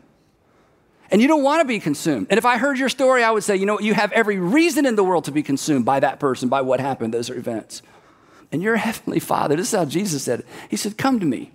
And 1.11 1.20
you 1.20 1.29
don't 1.29 1.42
want 1.42 1.61
to 1.61 1.64
be 1.64 1.79
consumed. 1.79 2.29
And 2.31 2.38
if 2.38 2.44
I 2.44 2.59
heard 2.59 2.79
your 2.79 2.88
story, 2.88 3.23
I 3.23 3.31
would 3.31 3.44
say, 3.44 3.57
you 3.57 3.66
know, 3.66 3.79
you 3.79 3.94
have 3.94 4.11
every 4.12 4.38
reason 4.38 4.87
in 4.87 4.97
the 4.97 5.05
world 5.05 5.25
to 5.25 5.33
be 5.33 5.42
consumed 5.42 5.85
by 5.85 6.01
that 6.01 6.18
person, 6.18 6.49
by 6.49 6.62
what 6.62 6.81
happened, 6.81 7.14
those 7.14 7.31
events. 7.31 7.83
And 8.51 8.62
your 8.62 8.77
heavenly 8.77 9.20
Father, 9.20 9.57
this 9.57 9.73
is 9.73 9.79
how 9.79 9.85
Jesus 9.85 10.23
said 10.23 10.40
it. 10.40 10.47
He 10.68 10.77
said, 10.77 10.97
Come 10.97 11.20
to 11.20 11.27
me, 11.27 11.53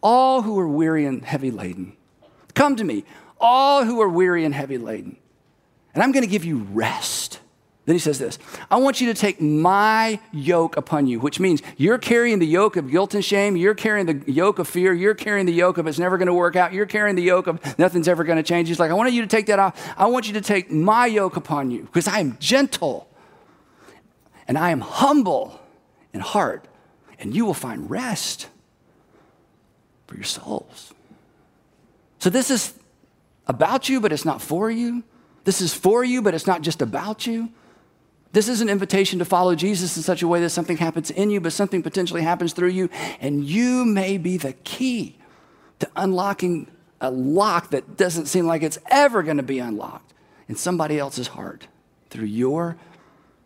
all 0.00 0.42
who 0.42 0.58
are 0.58 0.68
weary 0.68 1.04
and 1.04 1.24
heavy 1.24 1.50
laden. 1.50 1.92
Come 2.54 2.76
to 2.76 2.84
me, 2.84 3.04
all 3.40 3.84
who 3.84 4.00
are 4.00 4.08
weary 4.08 4.44
and 4.44 4.54
heavy 4.54 4.78
laden. 4.78 5.16
And 5.94 6.02
I'm 6.02 6.12
going 6.12 6.24
to 6.24 6.30
give 6.30 6.44
you 6.44 6.58
rest. 6.72 7.40
Then 7.86 7.94
he 7.94 8.00
says 8.00 8.18
this 8.18 8.38
I 8.70 8.76
want 8.78 9.00
you 9.00 9.12
to 9.12 9.18
take 9.18 9.40
my 9.40 10.20
yoke 10.32 10.76
upon 10.76 11.06
you, 11.06 11.20
which 11.20 11.38
means 11.38 11.62
you're 11.76 11.98
carrying 11.98 12.38
the 12.40 12.46
yoke 12.46 12.76
of 12.76 12.90
guilt 12.90 13.14
and 13.14 13.24
shame. 13.24 13.56
You're 13.56 13.74
carrying 13.74 14.06
the 14.06 14.30
yoke 14.30 14.58
of 14.58 14.68
fear. 14.68 14.92
You're 14.92 15.14
carrying 15.14 15.46
the 15.46 15.52
yoke 15.52 15.78
of 15.78 15.86
it's 15.86 15.98
never 15.98 16.18
going 16.18 16.26
to 16.26 16.34
work 16.34 16.56
out. 16.56 16.72
You're 16.72 16.86
carrying 16.86 17.16
the 17.16 17.22
yoke 17.22 17.46
of 17.46 17.78
nothing's 17.78 18.08
ever 18.08 18.24
going 18.24 18.36
to 18.36 18.42
change. 18.42 18.68
He's 18.68 18.80
like, 18.80 18.90
I 18.90 18.94
want 18.94 19.12
you 19.12 19.22
to 19.22 19.28
take 19.28 19.46
that 19.46 19.58
off. 19.58 19.94
I 19.96 20.06
want 20.06 20.26
you 20.26 20.34
to 20.34 20.40
take 20.40 20.70
my 20.70 21.06
yoke 21.06 21.36
upon 21.36 21.70
you 21.70 21.82
because 21.82 22.08
I 22.08 22.18
am 22.18 22.36
gentle 22.40 23.08
and 24.48 24.58
I 24.58 24.70
am 24.70 24.80
humble 24.80 25.60
in 26.12 26.20
heart, 26.20 26.66
and 27.18 27.34
you 27.34 27.44
will 27.44 27.54
find 27.54 27.90
rest 27.90 28.48
for 30.06 30.14
your 30.14 30.24
souls. 30.24 30.94
So 32.18 32.30
this 32.30 32.50
is 32.50 32.74
about 33.46 33.88
you, 33.88 34.00
but 34.00 34.12
it's 34.12 34.24
not 34.24 34.42
for 34.42 34.70
you. 34.70 35.02
This 35.44 35.60
is 35.60 35.72
for 35.72 36.04
you, 36.04 36.22
but 36.22 36.34
it's 36.34 36.46
not 36.46 36.62
just 36.62 36.82
about 36.82 37.26
you. 37.26 37.50
This 38.32 38.48
is 38.48 38.60
an 38.60 38.68
invitation 38.68 39.18
to 39.20 39.24
follow 39.24 39.54
Jesus 39.54 39.96
in 39.96 40.02
such 40.02 40.22
a 40.22 40.28
way 40.28 40.40
that 40.40 40.50
something 40.50 40.76
happens 40.76 41.10
in 41.10 41.30
you, 41.30 41.40
but 41.40 41.52
something 41.52 41.82
potentially 41.82 42.22
happens 42.22 42.52
through 42.52 42.68
you, 42.70 42.90
and 43.20 43.44
you 43.44 43.84
may 43.84 44.18
be 44.18 44.36
the 44.36 44.52
key 44.52 45.16
to 45.78 45.88
unlocking 45.96 46.68
a 47.00 47.10
lock 47.10 47.70
that 47.70 47.96
doesn't 47.96 48.26
seem 48.26 48.46
like 48.46 48.62
it's 48.62 48.78
ever 48.90 49.22
going 49.22 49.36
to 49.36 49.42
be 49.42 49.58
unlocked 49.58 50.12
in 50.48 50.56
somebody 50.56 50.98
else's 50.98 51.28
heart 51.28 51.66
through 52.10 52.26
your 52.26 52.76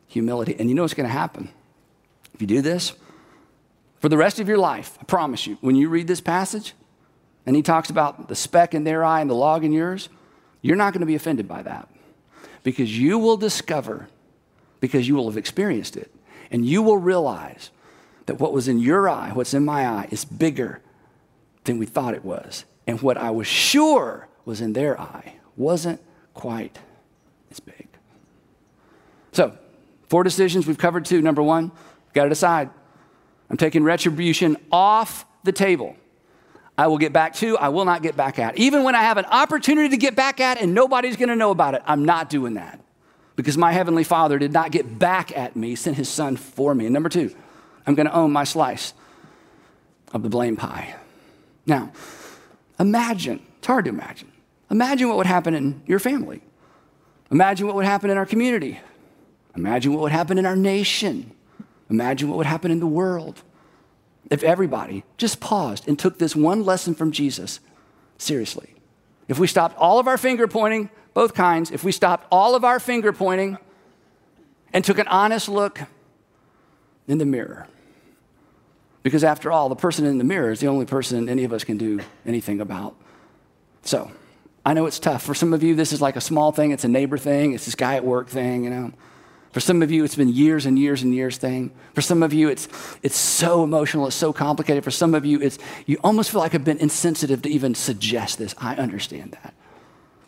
humility. 0.09 0.57
And 0.59 0.69
you 0.69 0.75
know 0.75 0.83
what's 0.83 0.95
going 0.95 1.09
to 1.09 1.13
happen? 1.13 1.51
If 2.35 2.41
you 2.41 2.47
do 2.47 2.63
this, 2.63 2.95
for 4.01 4.09
the 4.09 4.17
rest 4.17 4.41
of 4.41 4.49
your 4.49 4.59
life, 4.59 4.97
I 5.01 5.05
promise 5.05 5.47
you, 5.47 5.59
when 5.61 5.77
you 5.77 5.89
read 5.89 6.07
this 6.07 6.21
passage 6.21 6.73
and 7.47 7.57
he 7.57 7.63
talks 7.63 7.91
about 7.91 8.29
the 8.29 8.37
speck 8.37 8.75
in 8.75 8.85
their 8.85 9.05
eye 9.05 9.21
and 9.21 9.31
the 9.31 9.35
log 9.35 9.65
in 9.65 9.73
yours, 9.73 10.09
you're 10.63 10.77
not 10.77 10.93
going 10.93 11.01
to 11.01 11.07
be 11.07 11.15
offended 11.15 11.49
by 11.49 11.63
that 11.63 11.89
because 12.63 12.99
you 12.99 13.19
will 13.19 13.37
discover 13.37 14.09
because 14.81 15.07
you 15.07 15.15
will 15.15 15.29
have 15.29 15.37
experienced 15.37 15.97
it. 15.97 16.11
And 16.51 16.67
you 16.67 16.83
will 16.83 16.97
realize 16.97 17.71
that 18.27 18.41
what 18.41 18.53
was 18.53 18.67
in 18.67 18.79
your 18.79 19.09
eye, 19.09 19.31
what's 19.33 19.55
in 19.55 19.65
my 19.65 19.87
eye, 19.87 20.09
is 20.11 20.25
bigger 20.25 20.81
than 21.65 21.79
we 21.79 21.87
thought 21.87 22.15
it 22.15 22.25
was. 22.25 22.65
And 22.87 23.01
what 23.01 23.17
I 23.17 23.31
was 23.31 23.47
sure 23.47 24.29
was 24.45 24.61
in 24.61 24.73
their 24.73 25.01
eye 25.01 25.35
wasn't 25.57 26.01
quite 26.35 26.79
as 27.51 27.61
big. 27.61 27.87
So, 29.33 29.57
four 30.09 30.25
decisions. 30.25 30.67
We've 30.67 30.79
covered 30.79 31.05
two. 31.05 31.23
Number 31.23 31.43
one, 31.43 31.71
got 32.15 32.25
to 32.25 32.29
decide. 32.29 32.71
I'm 33.49 33.57
taking 33.57 33.85
retribution 33.85 34.57
off 34.73 35.25
the 35.45 35.53
table. 35.53 35.97
I 36.81 36.87
will 36.87 36.97
get 36.97 37.13
back 37.13 37.35
to, 37.35 37.59
I 37.59 37.69
will 37.69 37.85
not 37.85 38.03
get 38.03 38.17
back 38.17 38.39
at. 38.39 38.57
Even 38.57 38.85
when 38.85 38.95
I 38.95 39.03
have 39.03 39.19
an 39.19 39.27
opportunity 39.27 39.91
to 39.91 39.99
get 39.99 40.17
back 40.17 40.41
at 40.41 40.59
and 40.59 40.73
nobody's 40.73 41.15
going 41.15 41.29
to 41.29 41.37
know 41.37 41.51
about 41.51 41.75
it, 41.75 41.83
I'm 41.85 42.07
not 42.07 42.31
doing 42.31 42.55
that 42.55 42.81
because 43.37 43.59
my 43.59 43.71
heavenly 43.71 44.03
Father 44.03 44.39
did 44.39 44.51
not 44.55 44.71
get 44.71 44.99
back 44.99 45.37
at 45.37 45.55
me, 45.55 45.75
sent 45.75 45.99
his 45.99 46.09
son 46.09 46.37
for 46.37 46.75
me. 46.75 46.87
And 46.87 46.95
number 46.95 47.11
two, 47.11 47.37
I'm 47.87 47.95
going 47.95 48.07
to 48.07 48.15
own 48.15 48.33
my 48.33 48.45
slice 48.45 48.95
of 50.15 50.23
the 50.23 50.31
blame 50.31 50.57
pie. 50.57 50.95
Now, 51.67 51.93
imagine, 52.79 53.43
it's 53.59 53.67
hard 53.67 53.85
to 53.85 53.91
imagine. 53.91 54.33
Imagine 54.71 55.09
what 55.09 55.19
would 55.19 55.27
happen 55.27 55.55
in 55.55 55.83
your 55.85 55.99
family. 55.99 56.41
Imagine 57.31 57.67
what 57.67 57.77
would 57.77 57.85
happen 57.85 58.09
in 58.09 58.17
our 58.17 58.25
community. 58.25 58.81
Imagine 59.55 59.93
what 59.93 60.01
would 60.01 60.13
happen 60.13 60.39
in 60.39 60.47
our 60.47 60.57
nation. 60.57 61.31
Imagine 61.91 62.31
what 62.31 62.39
would 62.39 62.47
happen 62.47 62.71
in 62.71 62.81
the 62.81 62.87
world 62.87 63.43
if 64.29 64.43
everybody 64.43 65.05
just 65.17 65.41
paused 65.41 65.89
and 65.89 65.99
took 65.99 66.19
this 66.19 66.37
one 66.37 66.65
lesson 66.65 66.95
from 66.95 67.13
Jesus 67.13 67.61
seriously. 68.19 68.75
If 69.29 69.39
we 69.39 69.47
stopped 69.47 69.77
all 69.79 69.99
of 69.99 70.09
our 70.09 70.19
finger 70.19 70.47
pointing, 70.47 70.91
both 71.15 71.35
kinds, 71.35 71.71
if 71.71 71.85
we 71.85 71.93
stopped 71.93 72.27
all 72.31 72.55
of 72.55 72.65
our 72.65 72.81
finger 72.81 73.13
pointing 73.13 73.59
and 74.73 74.85
took 74.85 74.99
an 74.99 75.09
honest 75.09 75.49
look 75.49 75.81
in 77.09 77.19
the 77.19 77.25
mirror. 77.25 77.67
Because 79.03 79.25
after 79.25 79.51
all, 79.51 79.69
the 79.69 79.77
person 79.77 80.05
in 80.05 80.19
the 80.19 80.25
mirror 80.25 80.51
is 80.51 80.61
the 80.61 80.67
only 80.67 80.85
person 80.85 81.29
any 81.29 81.45
of 81.45 81.53
us 81.53 81.65
can 81.65 81.79
do 81.79 82.01
anything 82.27 82.61
about. 82.61 82.95
So, 83.83 84.11
I 84.65 84.75
know 84.75 84.87
it's 84.87 84.99
tough. 84.99 85.23
For 85.23 85.35
some 85.35 85.55
of 85.55 85.63
you, 85.63 85.75
this 85.75 85.93
is 85.93 86.03
like 86.03 86.17
a 86.17 86.21
small 86.21 86.53
thing, 86.53 86.71
it's 86.71 86.85
a 86.85 86.89
neighbor 86.89 87.17
thing, 87.17 87.53
it's 87.55 87.65
this 87.65 87.75
guy 87.75 87.97
at 87.97 88.05
work 88.05 88.29
thing, 88.29 88.65
you 88.65 88.71
know. 88.71 88.93
For 89.53 89.61
some 89.61 89.83
of 89.83 89.91
you, 89.91 90.05
it's 90.05 90.15
been 90.15 90.29
years 90.29 90.65
and 90.65 90.79
years 90.79 91.03
and 91.03 91.13
years 91.13 91.37
thing. 91.37 91.73
For 91.95 92.03
some 92.03 92.23
of 92.23 92.33
you, 92.33 92.49
it's, 92.49 92.69
it's 93.03 93.17
so 93.17 93.65
emotional, 93.65 94.07
it's 94.07 94.15
so 94.15 94.33
complicated. 94.33 94.85
For 94.85 94.93
some 94.93 95.15
of 95.15 95.27
you, 95.27 95.41
it's, 95.41 95.59
you 95.87 95.99
almost 96.05 96.31
feel 96.31 96.41
like 96.41 96.55
I've 96.55 96.65
been 96.65 96.79
insensitive 96.79 97.43
to 97.43 97.49
even 97.49 97.75
suggest 97.75 98.39
this. 98.39 98.55
I 98.59 98.77
understand 98.77 99.33
that. 99.43 99.55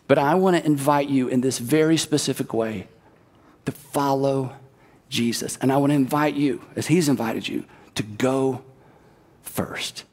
But 0.07 0.17
I 0.17 0.35
want 0.35 0.57
to 0.57 0.65
invite 0.65 1.07
you 1.07 1.29
in 1.29 1.39
this 1.39 1.57
very 1.57 1.95
specific 1.95 2.53
way 2.53 2.87
to 3.65 3.71
follow 3.71 4.53
Jesus. 5.07 5.57
And 5.61 5.71
I 5.71 5.77
want 5.77 5.91
to 5.91 5.95
invite 5.95 6.35
you, 6.35 6.61
as 6.75 6.87
He's 6.87 7.07
invited 7.07 7.47
you, 7.47 7.63
to 7.95 8.03
go 8.03 8.61
first. 9.41 10.03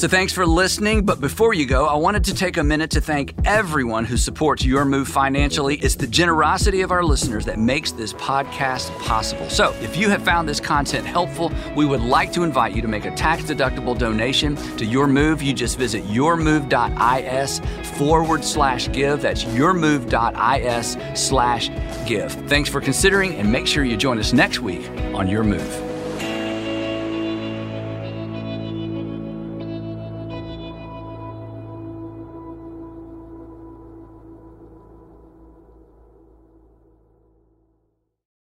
So 0.00 0.08
thanks 0.08 0.32
for 0.32 0.46
listening. 0.46 1.04
But 1.04 1.20
before 1.20 1.52
you 1.52 1.66
go, 1.66 1.84
I 1.84 1.94
wanted 1.94 2.24
to 2.24 2.34
take 2.34 2.56
a 2.56 2.64
minute 2.64 2.90
to 2.92 3.02
thank 3.02 3.34
everyone 3.44 4.06
who 4.06 4.16
supports 4.16 4.64
Your 4.64 4.86
Move 4.86 5.08
financially. 5.08 5.76
It's 5.76 5.94
the 5.94 6.06
generosity 6.06 6.80
of 6.80 6.90
our 6.90 7.04
listeners 7.04 7.44
that 7.44 7.58
makes 7.58 7.92
this 7.92 8.14
podcast 8.14 8.98
possible. 9.00 9.46
So 9.50 9.74
if 9.82 9.98
you 9.98 10.08
have 10.08 10.24
found 10.24 10.48
this 10.48 10.58
content 10.58 11.04
helpful, 11.06 11.52
we 11.76 11.84
would 11.84 12.00
like 12.00 12.32
to 12.32 12.44
invite 12.44 12.74
you 12.74 12.80
to 12.80 12.88
make 12.88 13.04
a 13.04 13.14
tax 13.14 13.42
deductible 13.42 13.98
donation 13.98 14.56
to 14.78 14.86
Your 14.86 15.06
Move. 15.06 15.42
You 15.42 15.52
just 15.52 15.76
visit 15.76 16.02
yourmove.is 16.04 17.60
forward 17.98 18.42
slash 18.42 18.90
give. 18.92 19.20
That's 19.20 19.44
yourmove.is 19.44 21.20
slash 21.22 21.68
give. 22.08 22.32
Thanks 22.48 22.70
for 22.70 22.80
considering 22.80 23.34
and 23.34 23.52
make 23.52 23.66
sure 23.66 23.84
you 23.84 23.98
join 23.98 24.18
us 24.18 24.32
next 24.32 24.60
week 24.60 24.88
on 25.12 25.28
Your 25.28 25.44
Move. 25.44 25.89